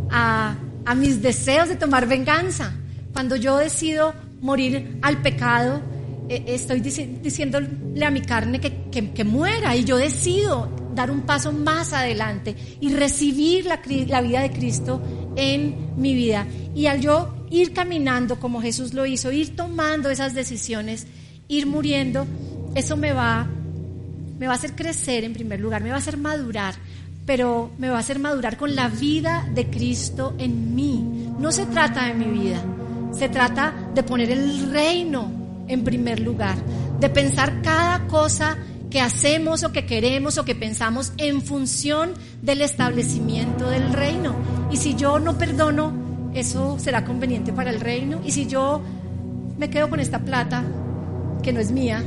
a 0.09 0.55
a 0.87 0.95
mis 0.95 1.21
deseos 1.21 1.67
de 1.67 1.75
tomar 1.75 2.07
venganza. 2.07 2.71
Cuando 3.11 3.35
yo 3.35 3.57
decido 3.57 4.15
morir 4.39 4.97
al 5.01 5.21
pecado, 5.21 5.81
eh, 6.29 6.43
estoy 6.47 6.81
diciéndole 6.81 8.05
a 8.05 8.11
mi 8.11 8.21
carne 8.21 8.59
que, 8.59 8.89
que, 8.91 9.23
muera 9.23 9.75
y 9.75 9.85
yo 9.85 9.97
decido 9.97 10.69
dar 10.93 11.09
un 11.09 11.21
paso 11.21 11.53
más 11.53 11.93
adelante 11.93 12.55
y 12.81 12.93
recibir 12.93 13.65
la, 13.65 13.79
la 14.07 14.21
vida 14.21 14.41
de 14.41 14.51
Cristo 14.51 15.01
en 15.37 15.93
mi 15.95 16.13
vida. 16.15 16.45
Y 16.75 16.87
al 16.87 16.99
yo 16.99 17.33
ir 17.49 17.71
caminando 17.73 18.39
como 18.39 18.61
Jesús 18.61 18.93
lo 18.93 19.05
hizo, 19.05 19.31
ir 19.31 19.55
tomando 19.55 20.09
esas 20.09 20.33
decisiones, 20.33 21.07
ir 21.47 21.65
muriendo, 21.65 22.27
eso 22.75 22.97
me 22.97 23.13
va, 23.13 23.47
me 24.37 24.47
va 24.47 24.53
a 24.53 24.57
hacer 24.57 24.75
crecer 24.75 25.23
en 25.23 25.33
primer 25.33 25.61
lugar, 25.61 25.81
me 25.81 25.89
va 25.89 25.95
a 25.95 25.99
hacer 25.99 26.17
madurar, 26.17 26.75
pero 27.25 27.71
me 27.77 27.89
va 27.89 27.97
a 27.97 27.99
hacer 27.99 28.19
madurar 28.19 28.57
con 28.57 28.75
la 28.75 28.89
vida 28.89 29.47
de 29.53 29.67
Cristo 29.69 30.35
en 30.37 30.75
mí. 30.75 31.29
No 31.39 31.53
se 31.53 31.65
trata 31.67 32.05
de 32.07 32.15
mi 32.15 32.25
vida, 32.25 32.61
se 33.13 33.29
trata 33.29 33.73
de 33.93 34.03
poner 34.03 34.31
el 34.31 34.71
reino 34.71 35.36
en 35.67 35.83
primer 35.83 36.19
lugar, 36.19 36.57
de 36.99 37.09
pensar 37.09 37.61
cada 37.61 38.07
cosa 38.07 38.57
que 38.89 39.01
hacemos 39.01 39.63
o 39.63 39.71
que 39.71 39.85
queremos 39.85 40.37
o 40.37 40.45
que 40.45 40.55
pensamos 40.55 41.11
en 41.17 41.41
función 41.41 42.13
del 42.41 42.61
establecimiento 42.61 43.69
del 43.69 43.91
reino. 43.93 44.35
Y 44.71 44.77
si 44.77 44.95
yo 44.95 45.19
no 45.19 45.37
perdono, 45.37 46.31
eso 46.33 46.77
será 46.79 47.03
conveniente 47.03 47.51
para 47.51 47.69
el 47.69 47.79
reino. 47.79 48.21
Y 48.25 48.31
si 48.31 48.47
yo 48.47 48.81
me 49.57 49.69
quedo 49.69 49.89
con 49.89 49.99
esta 49.99 50.19
plata, 50.19 50.63
que 51.43 51.51
no 51.51 51.59
es 51.59 51.71
mía, 51.71 52.03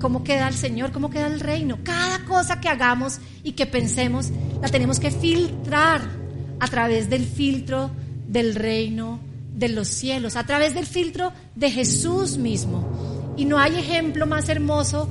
cómo 0.00 0.24
queda 0.24 0.48
el 0.48 0.54
Señor, 0.54 0.92
cómo 0.92 1.10
queda 1.10 1.26
el 1.26 1.40
reino. 1.40 1.78
Cada 1.82 2.24
cosa 2.24 2.60
que 2.60 2.68
hagamos 2.68 3.18
y 3.42 3.52
que 3.52 3.66
pensemos 3.66 4.30
la 4.62 4.68
tenemos 4.68 4.98
que 4.98 5.10
filtrar 5.10 6.00
a 6.58 6.66
través 6.68 7.10
del 7.10 7.24
filtro 7.24 7.90
del 8.26 8.54
reino 8.54 9.29
de 9.54 9.68
los 9.68 9.88
cielos, 9.88 10.36
a 10.36 10.44
través 10.44 10.74
del 10.74 10.86
filtro 10.86 11.32
de 11.54 11.70
Jesús 11.70 12.36
mismo. 12.36 13.34
Y 13.36 13.44
no 13.44 13.58
hay 13.58 13.76
ejemplo 13.76 14.26
más 14.26 14.48
hermoso 14.48 15.08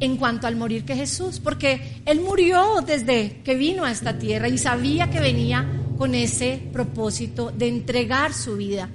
en 0.00 0.16
cuanto 0.16 0.46
al 0.46 0.56
morir 0.56 0.84
que 0.84 0.96
Jesús, 0.96 1.40
porque 1.40 2.02
Él 2.04 2.20
murió 2.20 2.82
desde 2.86 3.40
que 3.44 3.54
vino 3.54 3.84
a 3.84 3.90
esta 3.90 4.18
tierra 4.18 4.48
y 4.48 4.58
sabía 4.58 5.10
que 5.10 5.20
venía 5.20 5.66
con 5.96 6.14
ese 6.14 6.60
propósito 6.72 7.52
de 7.52 7.68
entregar 7.68 8.32
su 8.32 8.56
vida. 8.56 8.88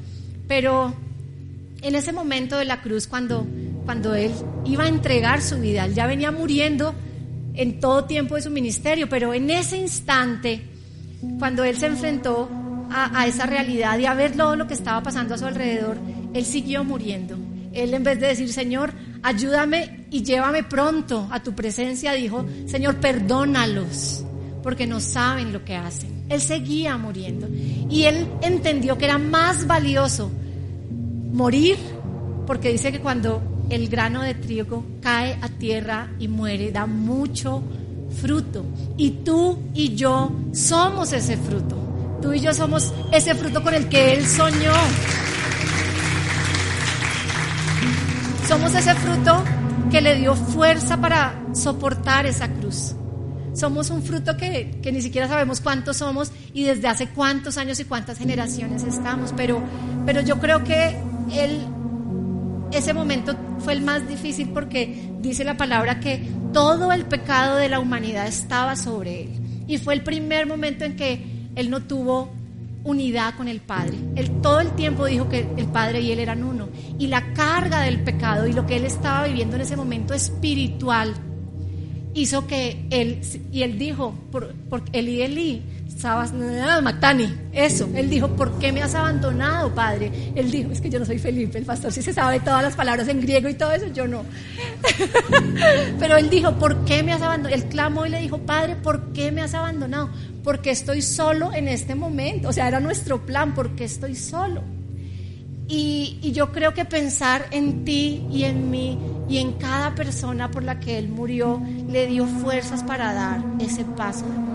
Pero 0.47 0.93
en 1.81 1.95
ese 1.95 2.11
momento 2.11 2.57
de 2.57 2.65
la 2.65 2.81
cruz, 2.81 3.07
cuando 3.07 3.45
cuando 3.89 4.13
él 4.13 4.31
iba 4.65 4.83
a 4.83 4.87
entregar 4.87 5.41
su 5.41 5.59
vida. 5.59 5.83
Él 5.83 5.95
ya 5.95 6.05
venía 6.05 6.31
muriendo 6.31 6.93
en 7.55 7.79
todo 7.79 8.05
tiempo 8.05 8.35
de 8.35 8.43
su 8.43 8.51
ministerio, 8.51 9.09
pero 9.09 9.33
en 9.33 9.49
ese 9.49 9.77
instante, 9.77 10.61
cuando 11.39 11.63
él 11.63 11.75
se 11.75 11.87
enfrentó 11.87 12.51
a, 12.91 13.28
esa 13.28 13.45
realidad 13.45 13.97
y 13.99 14.06
a 14.06 14.13
ver 14.13 14.36
todo 14.36 14.56
lo 14.56 14.67
que 14.67 14.73
estaba 14.73 15.02
pasando 15.02 15.36
a 15.36 15.38
su 15.38 15.45
alrededor, 15.45 15.97
él 16.34 16.45
siguió 16.45 16.84
muriendo. 16.84 17.38
Él 17.73 17.93
en 17.93 18.04
vez 18.04 18.19
de 18.19 18.28
decir, 18.28 18.52
Señor, 18.52 18.93
ayúdame 19.21 20.08
y 20.10 20.23
llévame 20.23 20.63
pronto 20.63 21.28
a 21.32 21.41
tu 21.41 21.54
presencia, 21.54 22.13
dijo, 22.13 22.45
Señor, 22.65 22.95
perdónalos, 22.97 24.25
porque 24.63 24.88
no 24.88 24.99
saben 24.99 25.54
lo 25.54 25.63
que 25.63 25.75
hacen. 25.75 26.25
Él 26.30 26.41
seguía 26.41 26.97
muriendo. 26.97 27.47
Y 27.89 28.04
él 28.04 28.28
entendió 28.41 28.97
que 28.97 29.06
era 29.06 29.17
más 29.17 29.67
valioso 29.67 30.32
morir, 31.32 31.78
porque 32.47 32.71
dice 32.71 32.91
que 32.91 32.99
cuando 32.99 33.41
el 33.69 33.88
grano 33.88 34.23
de 34.23 34.34
trigo 34.34 34.84
cae 35.02 35.38
a 35.41 35.49
tierra 35.49 36.12
y 36.19 36.28
muere, 36.28 36.71
da 36.71 36.86
mucho 36.88 37.63
fruto. 38.21 38.65
Y 38.97 39.12
tú 39.23 39.60
y 39.73 39.95
yo 39.95 40.32
somos 40.52 41.13
ese 41.13 41.38
fruto. 41.38 41.88
Tú 42.21 42.34
y 42.34 42.39
yo 42.39 42.53
somos 42.53 42.93
ese 43.12 43.34
fruto 43.34 43.63
con 43.63 43.73
el 43.73 43.88
que 43.88 44.13
Él 44.13 44.25
soñó. 44.27 44.73
Somos 48.47 48.73
ese 48.75 48.93
fruto 48.95 49.43
que 49.89 50.01
le 50.01 50.15
dio 50.15 50.36
fuerza 50.36 50.99
para 50.99 51.39
soportar 51.53 52.25
esa 52.25 52.49
cruz. 52.49 52.95
Somos 53.53 53.89
un 53.89 54.03
fruto 54.03 54.38
que, 54.38 54.79
que, 54.82 54.91
ni 54.91 55.01
siquiera 55.01 55.27
sabemos 55.27 55.62
cuántos 55.62 55.97
somos 55.97 56.32
y 56.53 56.63
desde 56.63 56.88
hace 56.88 57.10
cuántos 57.10 57.58
años 57.58 57.79
y 57.79 57.86
cuántas 57.86 58.17
generaciones 58.17 58.84
estamos, 58.84 59.34
pero, 59.36 59.62
pero 60.05 60.21
yo 60.21 60.39
creo 60.39 60.63
que 60.63 60.95
él, 61.34 61.65
ese 62.71 62.93
momento 62.93 63.36
fue 63.60 63.73
el 63.73 63.82
más 63.82 64.08
difícil 64.08 64.49
porque 64.49 65.12
dice 65.19 65.43
la 65.43 65.58
palabra 65.58 65.99
que 65.99 66.29
todo 66.53 66.91
el 66.91 67.05
pecado 67.05 67.58
de 67.58 67.69
la 67.69 67.79
humanidad 67.79 68.27
estaba 68.27 68.75
sobre 68.75 69.23
él. 69.23 69.29
Y 69.67 69.77
fue 69.77 69.93
el 69.93 70.03
primer 70.03 70.47
momento 70.47 70.86
en 70.86 70.95
que 70.95 71.38
él 71.55 71.69
no 71.69 71.81
tuvo 71.81 72.29
unidad 72.83 73.35
con 73.35 73.47
el 73.47 73.59
Padre. 73.59 73.97
Él 74.15 74.41
todo 74.41 74.59
el 74.59 74.71
tiempo 74.71 75.05
dijo 75.05 75.29
que 75.29 75.47
el 75.57 75.67
Padre 75.67 76.01
y 76.01 76.12
él 76.12 76.19
eran 76.19 76.43
uno. 76.43 76.69
Y 76.97 77.07
la 77.07 77.33
carga 77.33 77.81
del 77.81 78.01
pecado 78.01 78.47
y 78.47 78.53
lo 78.53 78.65
que 78.65 78.77
él 78.77 78.85
estaba 78.85 79.27
viviendo 79.27 79.55
en 79.55 79.62
ese 79.63 79.75
momento 79.75 80.13
espiritual 80.13 81.13
hizo 82.13 82.47
que 82.47 82.85
él, 82.89 83.21
y 83.51 83.63
él 83.63 83.77
dijo, 83.77 84.13
por, 84.31 84.53
por 84.53 84.83
Eli 84.93 85.21
Eli, 85.21 85.62
Sabas, 85.99 86.31
Matani, 86.81 87.35
eso, 87.51 87.89
él 87.93 88.09
dijo, 88.09 88.29
¿por 88.29 88.57
qué 88.57 88.71
me 88.71 88.81
has 88.81 88.95
abandonado, 88.95 89.75
Padre? 89.75 90.31
Él 90.33 90.49
dijo, 90.49 90.71
es 90.71 90.79
que 90.79 90.89
yo 90.89 90.97
no 90.97 91.05
soy 91.05 91.19
Felipe, 91.19 91.57
el 91.57 91.65
pastor 91.65 91.91
sí 91.91 92.01
se 92.01 92.13
sabe 92.13 92.39
todas 92.39 92.63
las 92.63 92.73
palabras 92.73 93.09
en 93.09 93.19
griego 93.19 93.49
y 93.49 93.55
todo 93.55 93.73
eso, 93.73 93.88
yo 93.88 94.07
no. 94.07 94.23
Pero 95.99 96.15
él 96.15 96.29
dijo, 96.29 96.53
¿por 96.53 96.85
qué 96.85 97.03
me 97.03 97.12
has 97.12 97.21
abandonado? 97.21 97.62
Él 97.62 97.67
clamó 97.67 98.05
y 98.05 98.09
le 98.12 98.21
dijo, 98.21 98.38
Padre, 98.38 98.77
¿por 98.77 99.12
qué 99.12 99.33
me 99.33 99.41
has 99.41 99.53
abandonado? 99.53 100.09
Porque 100.41 100.71
estoy 100.71 101.01
solo 101.01 101.53
en 101.53 101.67
este 101.67 101.95
momento, 101.95 102.47
o 102.47 102.53
sea, 102.53 102.69
era 102.69 102.79
nuestro 102.79 103.25
plan, 103.25 103.53
porque 103.53 103.83
estoy 103.83 104.15
solo. 104.15 104.63
Y, 105.67 106.17
y 106.21 106.31
yo 106.31 106.53
creo 106.53 106.73
que 106.73 106.85
pensar 106.85 107.47
en 107.51 107.83
ti 107.83 108.25
y 108.31 108.45
en 108.45 108.71
mí 108.71 108.97
y 109.27 109.39
en 109.39 109.51
cada 109.53 109.95
persona 109.95 110.49
por 110.49 110.63
la 110.63 110.79
que 110.79 110.97
Él 110.97 111.09
murió 111.09 111.62
le 111.89 112.07
dio 112.07 112.25
fuerzas 112.25 112.83
para 112.83 113.13
dar 113.13 113.43
ese 113.59 113.83
paso 113.83 114.25
de. 114.25 114.48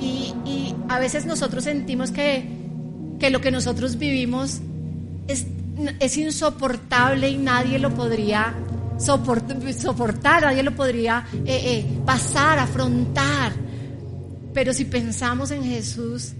Y, 0.00 0.74
a 0.88 0.98
veces 0.98 1.24
nosotros 1.24 1.64
sentimos 1.64 2.10
que, 2.10 2.46
que, 3.18 3.30
lo 3.30 3.40
que 3.40 3.50
nosotros 3.50 3.96
vivimos 3.98 4.60
es, 5.28 5.46
es 5.98 6.16
insoportable 6.18 7.30
y 7.30 7.38
nadie 7.38 7.78
lo 7.78 7.94
podría 7.94 8.54
soportar 8.98 10.42
nadie 10.42 10.62
lo 10.62 10.74
podría 10.74 11.26
eh, 11.44 11.60
eh, 11.64 11.86
pasar, 12.04 12.58
afrontar. 12.58 13.52
Pero 14.52 14.72
si 14.72 14.84
pensamos 14.84 15.50
en 15.50 15.64
Jesús 15.64 16.32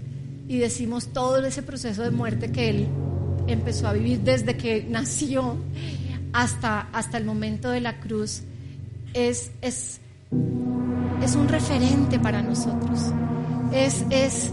y 0.47 0.57
decimos 0.57 1.07
todo 1.07 1.43
ese 1.45 1.63
proceso 1.63 2.03
de 2.03 2.11
muerte 2.11 2.51
que 2.51 2.69
Él 2.69 2.87
empezó 3.47 3.87
a 3.87 3.93
vivir 3.93 4.21
desde 4.21 4.55
que 4.55 4.85
nació 4.89 5.57
hasta, 6.33 6.81
hasta 6.93 7.17
el 7.17 7.25
momento 7.25 7.69
de 7.69 7.81
la 7.81 7.99
cruz 7.99 8.41
es, 9.13 9.51
es, 9.61 9.99
es 11.25 11.35
un 11.35 11.47
referente 11.47 12.19
para 12.19 12.41
nosotros. 12.41 13.11
Es, 13.73 14.05
es, 14.11 14.51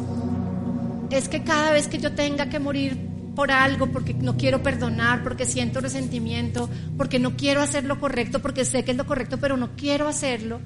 es 1.10 1.28
que 1.28 1.42
cada 1.44 1.72
vez 1.72 1.86
que 1.86 1.98
yo 1.98 2.12
tenga 2.12 2.48
que 2.48 2.58
morir 2.58 2.98
por 3.36 3.50
algo, 3.50 3.86
porque 3.88 4.14
no 4.14 4.36
quiero 4.36 4.62
perdonar, 4.62 5.22
porque 5.22 5.44
siento 5.44 5.80
resentimiento, 5.80 6.68
porque 6.96 7.18
no 7.18 7.36
quiero 7.36 7.60
hacer 7.60 7.84
lo 7.84 8.00
correcto, 8.00 8.40
porque 8.40 8.64
sé 8.64 8.84
que 8.84 8.92
es 8.92 8.96
lo 8.96 9.06
correcto, 9.06 9.38
pero 9.38 9.56
no 9.56 9.70
quiero 9.76 10.08
hacerlo, 10.08 10.60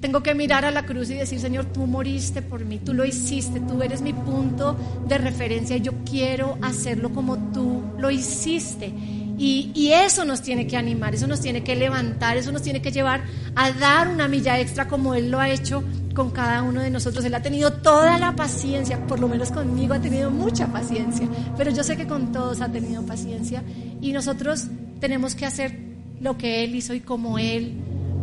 tengo 0.00 0.22
que 0.22 0.34
mirar 0.34 0.64
a 0.64 0.70
la 0.70 0.84
cruz 0.84 1.10
y 1.10 1.14
decir, 1.14 1.40
Señor, 1.40 1.66
tú 1.66 1.86
moriste 1.86 2.42
por 2.42 2.64
mí, 2.64 2.78
tú 2.78 2.94
lo 2.94 3.04
hiciste, 3.04 3.60
tú 3.60 3.82
eres 3.82 4.02
mi 4.02 4.12
punto 4.12 4.76
de 5.08 5.18
referencia 5.18 5.76
yo 5.78 5.92
quiero 6.08 6.58
hacerlo 6.62 7.10
como 7.12 7.52
tú 7.52 7.82
lo 7.98 8.10
hiciste. 8.10 8.92
Y, 9.38 9.90
eso 9.92 10.24
nos 10.24 10.42
tiene 10.42 10.66
que 10.66 10.76
animar, 10.76 11.14
eso 11.14 11.26
nos 11.26 11.40
tiene 11.40 11.62
que 11.62 11.76
levantar, 11.76 12.36
eso 12.36 12.52
nos 12.52 12.62
tiene 12.62 12.80
que 12.80 12.90
llevar 12.90 13.24
a 13.54 13.70
dar 13.72 14.08
una 14.08 14.28
milla 14.28 14.58
extra 14.58 14.88
como 14.88 15.14
Él 15.14 15.30
lo 15.30 15.40
ha 15.40 15.50
hecho 15.50 15.82
con 16.14 16.30
cada 16.30 16.62
uno 16.62 16.80
de 16.80 16.90
nosotros. 16.90 17.24
Él 17.24 17.34
ha 17.34 17.42
tenido 17.42 17.72
toda 17.72 18.18
la 18.18 18.34
paciencia, 18.34 18.98
por 19.06 19.20
lo 19.20 19.28
menos 19.28 19.50
conmigo 19.50 19.94
ha 19.94 20.00
tenido 20.00 20.30
mucha 20.30 20.68
paciencia, 20.68 21.28
pero 21.56 21.70
yo 21.70 21.84
sé 21.84 21.96
que 21.96 22.06
con 22.06 22.32
todos 22.32 22.60
ha 22.60 22.70
tenido 22.70 23.04
paciencia 23.04 23.62
y 24.00 24.12
nosotros 24.12 24.66
tenemos 25.00 25.34
que 25.34 25.46
hacer 25.46 25.78
lo 26.20 26.38
que 26.38 26.64
Él 26.64 26.74
hizo 26.74 26.94
y 26.94 27.00
como 27.00 27.38
Él 27.38 27.74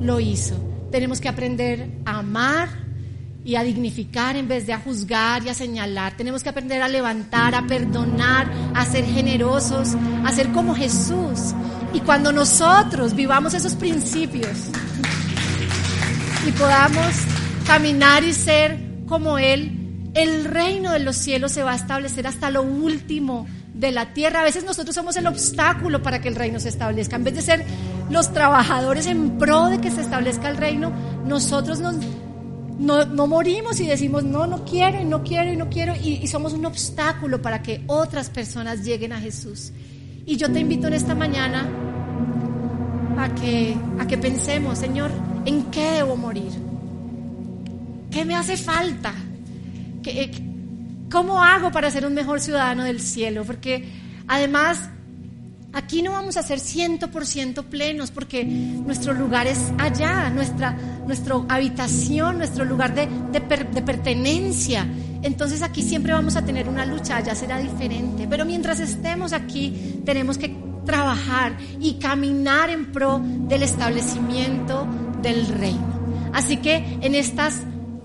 lo 0.01 0.19
hizo. 0.19 0.55
Tenemos 0.91 1.21
que 1.21 1.29
aprender 1.29 1.89
a 2.05 2.19
amar 2.19 2.82
y 3.45 3.55
a 3.55 3.63
dignificar 3.63 4.35
en 4.35 4.47
vez 4.47 4.65
de 4.65 4.73
a 4.73 4.79
juzgar 4.79 5.43
y 5.43 5.49
a 5.49 5.53
señalar. 5.53 6.15
Tenemos 6.15 6.43
que 6.43 6.49
aprender 6.49 6.81
a 6.81 6.87
levantar, 6.87 7.55
a 7.55 7.67
perdonar, 7.67 8.49
a 8.73 8.85
ser 8.85 9.05
generosos, 9.05 9.95
a 10.25 10.31
ser 10.31 10.51
como 10.51 10.75
Jesús. 10.75 11.53
Y 11.93 11.99
cuando 11.99 12.31
nosotros 12.31 13.13
vivamos 13.13 13.53
esos 13.53 13.75
principios 13.75 14.69
y 16.47 16.51
podamos 16.51 17.13
caminar 17.67 18.23
y 18.23 18.33
ser 18.33 18.79
como 19.07 19.37
Él, 19.37 19.79
el 20.13 20.45
reino 20.45 20.91
de 20.91 20.99
los 20.99 21.17
cielos 21.17 21.51
se 21.51 21.63
va 21.63 21.71
a 21.71 21.75
establecer 21.75 22.27
hasta 22.27 22.49
lo 22.49 22.61
último 22.63 23.45
de 23.73 23.91
la 23.91 24.13
tierra. 24.13 24.41
A 24.41 24.43
veces 24.43 24.63
nosotros 24.63 24.95
somos 24.95 25.17
el 25.17 25.27
obstáculo 25.27 26.01
para 26.01 26.21
que 26.21 26.29
el 26.29 26.35
reino 26.35 26.59
se 26.59 26.69
establezca. 26.69 27.15
En 27.15 27.23
vez 27.23 27.35
de 27.35 27.41
ser 27.41 27.65
los 28.09 28.31
trabajadores 28.31 29.07
en 29.07 29.37
pro 29.37 29.67
de 29.67 29.81
que 29.81 29.91
se 29.91 30.01
establezca 30.01 30.49
el 30.49 30.57
reino, 30.57 30.91
nosotros 31.25 31.79
nos 31.79 31.95
no, 32.83 33.27
morimos 33.27 33.79
y 33.79 33.87
decimos, 33.87 34.23
no, 34.23 34.45
no 34.45 34.65
quiero 34.65 35.01
y 35.01 35.05
no 35.05 35.23
quiero 35.23 35.51
y 35.51 35.55
no 35.55 35.69
quiero, 35.69 35.95
y, 35.95 36.27
somos 36.27 36.53
un 36.53 36.65
obstáculo 36.65 37.41
para 37.41 37.61
que 37.63 37.83
otras 37.87 38.29
personas 38.29 38.83
lleguen 38.83 39.13
a 39.13 39.19
Jesús. 39.19 39.71
Y 40.25 40.37
yo 40.37 40.51
te 40.51 40.59
invito 40.59 40.87
en 40.87 40.93
esta 40.93 41.15
mañana 41.15 41.67
a 43.17 43.33
que, 43.35 43.75
a 43.99 44.07
que 44.07 44.17
pensemos, 44.17 44.77
Señor, 44.77 45.11
¿en 45.45 45.65
qué 45.71 45.91
debo 45.91 46.15
morir? 46.15 46.51
¿Qué 48.11 48.25
me 48.25 48.35
hace 48.35 48.57
falta? 48.57 49.13
¿Qué, 50.03 50.31
¿Cómo 51.09 51.43
hago 51.43 51.71
para 51.71 51.89
ser 51.89 52.05
un 52.05 52.13
mejor 52.13 52.41
ciudadano 52.41 52.83
del 52.83 52.99
cielo? 52.99 53.43
Porque 53.45 53.87
además 54.27 54.89
Aquí 55.73 56.03
no 56.03 56.11
vamos 56.11 56.37
a 56.37 56.43
ser 56.43 56.59
100% 56.59 57.63
plenos 57.63 58.11
porque 58.11 58.45
nuestro 58.45 59.11
lugar 59.11 59.47
es 59.47 59.57
allá, 59.79 60.29
nuestra, 60.29 60.77
nuestra 61.07 61.35
habitación, 61.49 62.37
nuestro 62.37 62.63
lugar 62.63 62.93
de, 62.93 63.07
de, 63.31 63.41
pertenencia. 63.81 64.87
Entonces 65.23 65.63
aquí 65.63 65.81
siempre 65.81 66.13
vamos 66.13 66.35
a 66.35 66.45
tener 66.45 66.69
una 66.69 66.85
lucha, 66.85 67.17
allá 67.17 67.33
será 67.33 67.57
diferente. 67.57 68.27
Pero 68.29 68.45
mientras 68.45 68.79
estemos 68.79 69.33
aquí 69.33 70.01
tenemos 70.05 70.37
que 70.37 70.55
trabajar 70.85 71.57
y 71.79 71.95
caminar 71.95 72.69
en 72.69 72.91
pro 72.91 73.19
del 73.23 73.63
establecimiento 73.63 74.87
del 75.23 75.47
reino. 75.47 76.31
Así 76.33 76.57
que 76.57 76.99
en 77.01 77.15
estas 77.15 77.61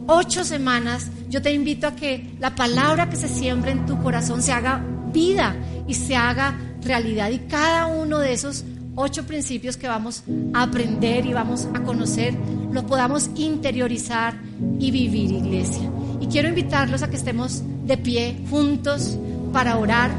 ocho 0.07 0.43
semanas 0.43 1.11
yo 1.29 1.43
te 1.43 1.53
invito 1.53 1.87
a 1.87 1.95
que 1.95 2.35
la 2.41 2.55
palabra 2.55 3.11
que 3.11 3.17
se 3.17 3.29
siembra 3.29 3.73
en 3.73 3.85
tu 3.85 4.03
corazón 4.03 4.43
se 4.43 4.53
haga 4.53 4.83
vida 5.13 5.55
y 5.87 5.95
se 5.95 6.17
haga 6.17 6.68
realidad 6.83 7.31
y 7.31 7.38
cada 7.41 7.87
uno 7.87 8.19
de 8.19 8.33
esos 8.33 8.64
ocho 9.01 9.25
principios 9.25 9.77
que 9.77 9.87
vamos 9.87 10.25
a 10.53 10.64
aprender 10.64 11.25
y 11.25 11.33
vamos 11.33 11.69
a 11.73 11.83
conocer, 11.83 12.35
lo 12.73 12.85
podamos 12.85 13.31
interiorizar 13.37 14.35
y 14.81 14.91
vivir, 14.91 15.31
iglesia. 15.31 15.88
Y 16.21 16.27
quiero 16.27 16.49
invitarlos 16.49 17.03
a 17.03 17.09
que 17.09 17.17
estemos 17.17 17.62
de 17.87 17.97
pie 17.97 18.37
juntos 18.51 19.17
para 19.53 19.79
orar. 19.79 20.11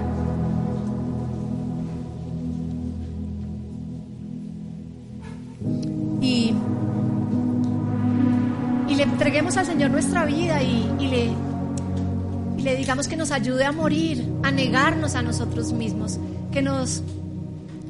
Y, 6.22 6.54
y 8.88 8.96
le 8.96 9.04
entreguemos 9.04 9.58
al 9.58 9.66
Señor 9.66 9.92
nuestra 9.92 10.24
vida 10.26 10.64
y, 10.64 10.90
y 11.00 11.08
le, 11.08 11.30
y 12.58 12.62
le 12.62 12.76
digamos 12.78 13.10
que 13.10 13.18
nos 13.18 13.32
ayude 13.32 13.66
a 13.66 13.74
morir, 13.74 14.26
a 14.44 14.52
negarnos 14.52 15.16
a 15.16 15.22
nosotros 15.22 15.74
mismos 15.74 16.18
que 16.52 16.62
nos 16.62 17.04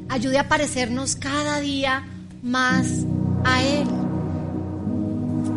ayude 0.09 0.39
a 0.39 0.47
parecernos 0.47 1.15
cada 1.15 1.59
día 1.59 2.03
más 2.41 3.05
a 3.43 3.63
Él. 3.63 3.87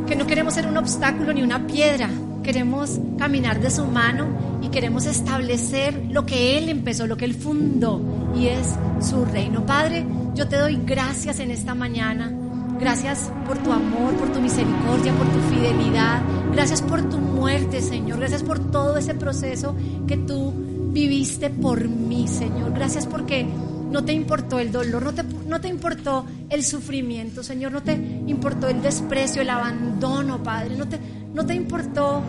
Que 0.07 0.17
no 0.17 0.27
queremos 0.27 0.55
ser 0.55 0.67
un 0.67 0.77
obstáculo 0.77 1.33
ni 1.33 1.43
una 1.43 1.67
piedra, 1.67 2.11
queremos 2.43 2.99
caminar 3.19 3.61
de 3.61 3.71
su 3.71 3.85
mano 3.87 4.61
y 4.63 4.69
queremos 4.69 5.07
establecer 5.07 6.09
lo 6.11 6.27
que 6.27 6.59
Él 6.59 6.69
empezó, 6.69 7.07
lo 7.07 7.17
que 7.17 7.25
Él 7.25 7.35
fundó 7.35 8.01
y 8.37 8.49
es 8.49 8.75
su 9.01 9.25
reino. 9.25 9.65
Padre, 9.65 10.05
yo 10.35 10.49
te 10.49 10.57
doy 10.57 10.79
gracias 10.85 11.41
en 11.41 11.51
esta 11.51 11.75
mañana. 11.75 12.33
Gracias 12.79 13.31
por 13.47 13.59
tu 13.59 13.73
amor, 13.73 14.15
por 14.15 14.33
tu 14.33 14.41
misericordia, 14.41 15.13
por 15.13 15.29
tu 15.29 15.39
fidelidad. 15.55 16.21
Gracias 16.53 16.83
por 16.83 17.09
tu 17.09 17.19
muerte, 17.19 17.81
Señor. 17.81 18.19
Gracias 18.19 18.43
por 18.43 18.59
todo 18.59 18.97
ese 18.97 19.15
proceso 19.15 19.77
que 20.09 20.17
tú 20.17 20.53
viviste 20.93 21.51
por 21.51 21.89
mí, 21.89 22.29
Señor. 22.29 22.73
Gracias 22.73 23.07
porque 23.07 23.47
no 23.91 24.05
te 24.05 24.13
importó 24.13 24.59
el 24.59 24.73
dolor, 24.73 25.03
no 25.03 25.13
te, 25.13 25.23
no 25.23 25.61
te 25.61 25.69
importó 25.69 26.25
el 26.49 26.65
sufrimiento, 26.65 27.43
Señor, 27.43 27.73
no 27.73 27.83
te 27.83 27.93
importó 27.93 28.69
el 28.69 28.81
desprecio, 28.81 29.43
el 29.43 29.51
abandono, 29.51 30.43
Padre, 30.43 30.77
no 30.77 30.89
te, 30.89 30.99
no 31.35 31.45
te 31.45 31.55
importó 31.55 32.23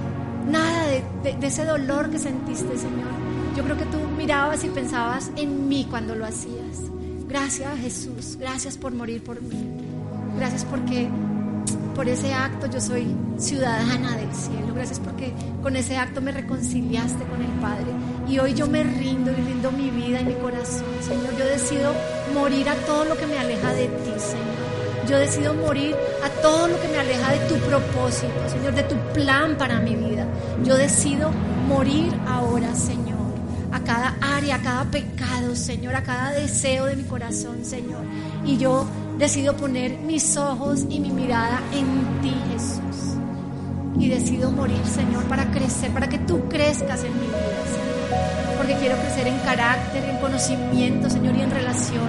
nada 0.50 0.88
de, 0.88 1.38
de 1.38 1.48
ese 1.48 1.64
dolor 1.66 2.10
que 2.10 2.20
sentiste, 2.20 2.78
Señor. 2.78 3.08
Yo 3.56 3.64
creo 3.64 3.78
que 3.78 3.86
tú 3.86 3.98
mirabas 4.18 4.64
y 4.64 4.70
pensabas 4.70 5.32
en 5.38 5.70
mí 5.70 5.88
cuando 5.90 6.16
lo 6.16 6.26
hacías. 6.26 6.92
Gracias 7.30 7.80
Jesús, 7.80 8.38
gracias 8.40 8.78
por 8.78 8.94
morir 8.94 9.24
por 9.24 9.42
mí. 9.42 9.58
Gracias 10.38 10.66
porque 10.66 11.10
por 11.96 12.08
ese 12.08 12.34
acto 12.34 12.68
yo 12.68 12.82
soy 12.82 13.16
ciudadana 13.38 14.18
del 14.18 14.34
cielo. 14.34 14.74
Gracias 14.74 15.00
porque 15.00 15.34
con 15.62 15.76
ese 15.76 15.98
acto 15.98 16.22
me 16.22 16.32
reconciliaste 16.32 17.24
con 17.26 17.42
el 17.42 17.52
Padre. 17.62 17.88
Y 18.28 18.40
hoy 18.40 18.54
yo 18.54 18.68
me 18.68 18.84
rindo 18.84 19.32
y 19.32 19.36
rindo 19.36 19.72
mi 19.72 19.90
vida 19.90 20.22
y 20.22 20.26
mi 20.26 20.34
corazón, 20.36 20.86
Señor. 21.02 21.38
Yo 21.38 21.46
decido 21.46 21.94
morir 22.34 22.70
a 22.70 22.76
todo 22.86 23.06
lo 23.06 23.18
que 23.18 23.28
me 23.28 23.38
aleja 23.38 23.74
de 23.74 23.88
ti, 23.88 24.12
Señor. 24.18 24.64
Yo 25.08 25.18
decido 25.18 25.54
morir 25.54 25.96
a 26.24 26.30
todo 26.42 26.68
lo 26.68 26.82
que 26.82 26.88
me 26.88 26.98
aleja 26.98 27.32
de 27.34 27.40
tu 27.50 27.56
propósito, 27.56 28.34
Señor, 28.48 28.74
de 28.74 28.84
tu 28.84 28.96
plan 29.14 29.58
para 29.58 29.80
mi 29.80 29.96
vida. 29.96 30.26
Yo 30.64 30.78
decido 30.78 31.30
morir 31.68 32.14
ahora, 32.26 32.74
Señor, 32.74 33.20
a 33.72 33.82
cada 33.82 34.16
área, 34.22 34.56
a 34.56 34.62
cada 34.62 34.86
pecado, 34.86 35.56
Señor, 35.56 35.96
a 35.96 36.04
cada 36.04 36.32
deseo 36.32 36.86
de 36.86 36.96
mi 36.96 37.04
corazón, 37.04 37.66
Señor. 37.66 38.06
Y 38.46 38.58
yo 38.58 38.88
decido 39.18 39.56
poner 39.56 40.00
mis 40.00 40.38
ojos 40.38 40.86
y 40.90 41.00
mi 41.00 41.12
mirada 41.12 41.62
en 41.72 42.22
ti, 42.22 42.34
Jesús. 42.52 43.18
Y 44.00 44.10
decido 44.10 44.52
morir, 44.52 44.82
Señor, 44.86 45.24
para 45.26 45.52
crecer, 45.52 45.92
para 45.92 46.10
que 46.10 46.18
tú 46.20 46.48
crezcas 46.50 47.04
en 47.04 47.14
mi 47.14 47.28
vida, 47.28 47.64
Señor. 47.72 48.58
Porque 48.58 48.76
quiero 48.76 48.98
crecer 48.98 49.28
en 49.28 49.38
carácter, 49.40 50.04
en 50.04 50.18
conocimiento, 50.18 51.10
Señor, 51.10 51.36
y 51.38 51.42
en 51.42 51.52
relación 51.52 52.08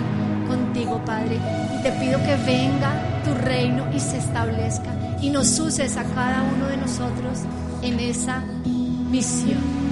contigo, 0.49 1.01
Padre. 1.05 1.39
Y 1.79 1.83
te 1.83 1.93
pido 1.93 2.19
que 2.21 2.37
venga 2.47 2.93
tu 3.25 3.35
reino 3.35 3.87
y 3.95 4.01
se 4.01 4.19
establezca. 4.19 4.91
Y 5.21 5.31
nos 5.31 5.59
uses 5.59 5.97
a 5.97 6.05
cada 6.05 6.43
uno 6.43 6.67
de 6.67 6.77
nosotros 6.77 7.41
en 7.83 8.01
esa 8.01 8.43
misión. 9.11 9.84